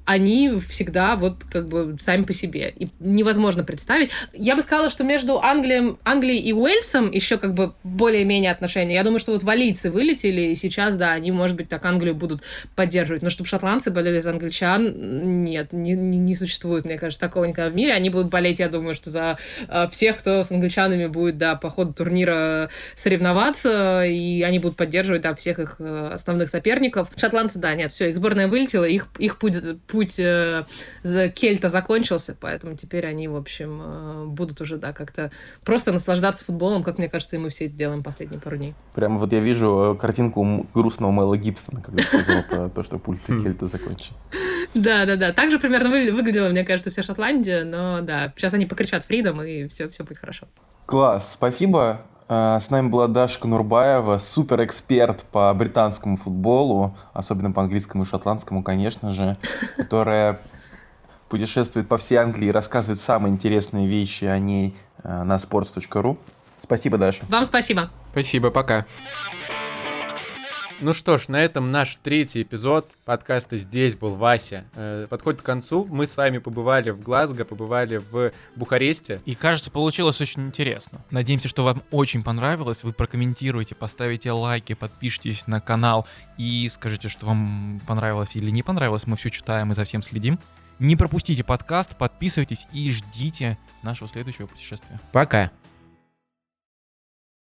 [0.06, 2.74] они всегда вот как бы сами по себе.
[2.78, 4.12] И невозможно представить.
[4.34, 8.94] Я бы сказала, что между Англией, Англией и Уэльсом еще как бы более-менее отношения.
[8.94, 12.44] Я думаю, что вот валийцы вылетели, и сейчас, да, они, может быть, так Англию будут
[12.76, 13.24] поддерживать.
[13.24, 17.72] Но чтобы шотландцы болели за англичан, нет, не, не, не существует, мне кажется, такого никогда
[17.72, 17.94] в мире.
[17.94, 19.38] Они будут болеть, я думаю, что за
[19.68, 25.22] э, всех, кто с англичанами будет, да, по ходу турнира соревноваться, и они будут поддерживать,
[25.24, 27.10] да, всех их э, основных соперников.
[27.16, 29.56] Шотландцы, да, нет, все, их сборная вылетела, их, их путь
[29.96, 30.66] путь э,
[31.34, 35.32] Кельта закончился, поэтому теперь они, в общем, э, будут уже, да, как-то
[35.64, 38.76] просто наслаждаться футболом, как мне кажется, и мы все это делаем последние пару дней.
[38.94, 43.22] Прямо вот я вижу э, картинку грустного Мэла Гибсона, когда сказал про то, что пульт
[43.26, 43.42] хм.
[43.42, 44.14] Кельта закончен.
[44.74, 45.32] Да, да, да.
[45.32, 49.68] Так же примерно выглядела, мне кажется, вся Шотландия, но да, сейчас они покричат фридом, и
[49.70, 50.48] все, все будет хорошо.
[50.86, 52.02] Класс, спасибо.
[52.28, 58.64] А, с нами была Дашка Нурбаева, суперэксперт по британскому футболу, особенно по английскому и шотландскому,
[58.64, 59.38] конечно же,
[59.78, 60.40] которая
[61.30, 66.18] путешествует по всей Англии и рассказывает самые интересные вещи о ней а, на sports.ru.
[66.62, 67.24] Спасибо, Даша.
[67.30, 67.92] Вам спасибо.
[68.12, 68.86] Спасибо, пока.
[70.82, 75.46] Ну что ж, на этом наш третий эпизод подкаста «Здесь был Вася» э, подходит к
[75.46, 75.88] концу.
[75.90, 79.22] Мы с вами побывали в Глазго, побывали в Бухаресте.
[79.24, 81.04] И кажется, получилось очень интересно.
[81.12, 82.84] Надеемся, что вам очень понравилось.
[82.84, 86.08] Вы прокомментируете, поставите лайки, подпишитесь на канал
[86.38, 89.08] и скажите, что вам понравилось или не понравилось.
[89.08, 90.40] Мы все читаем и за всем следим.
[90.80, 95.00] Не пропустите подкаст, подписывайтесь и ждите нашего следующего путешествия.
[95.14, 95.52] Пока!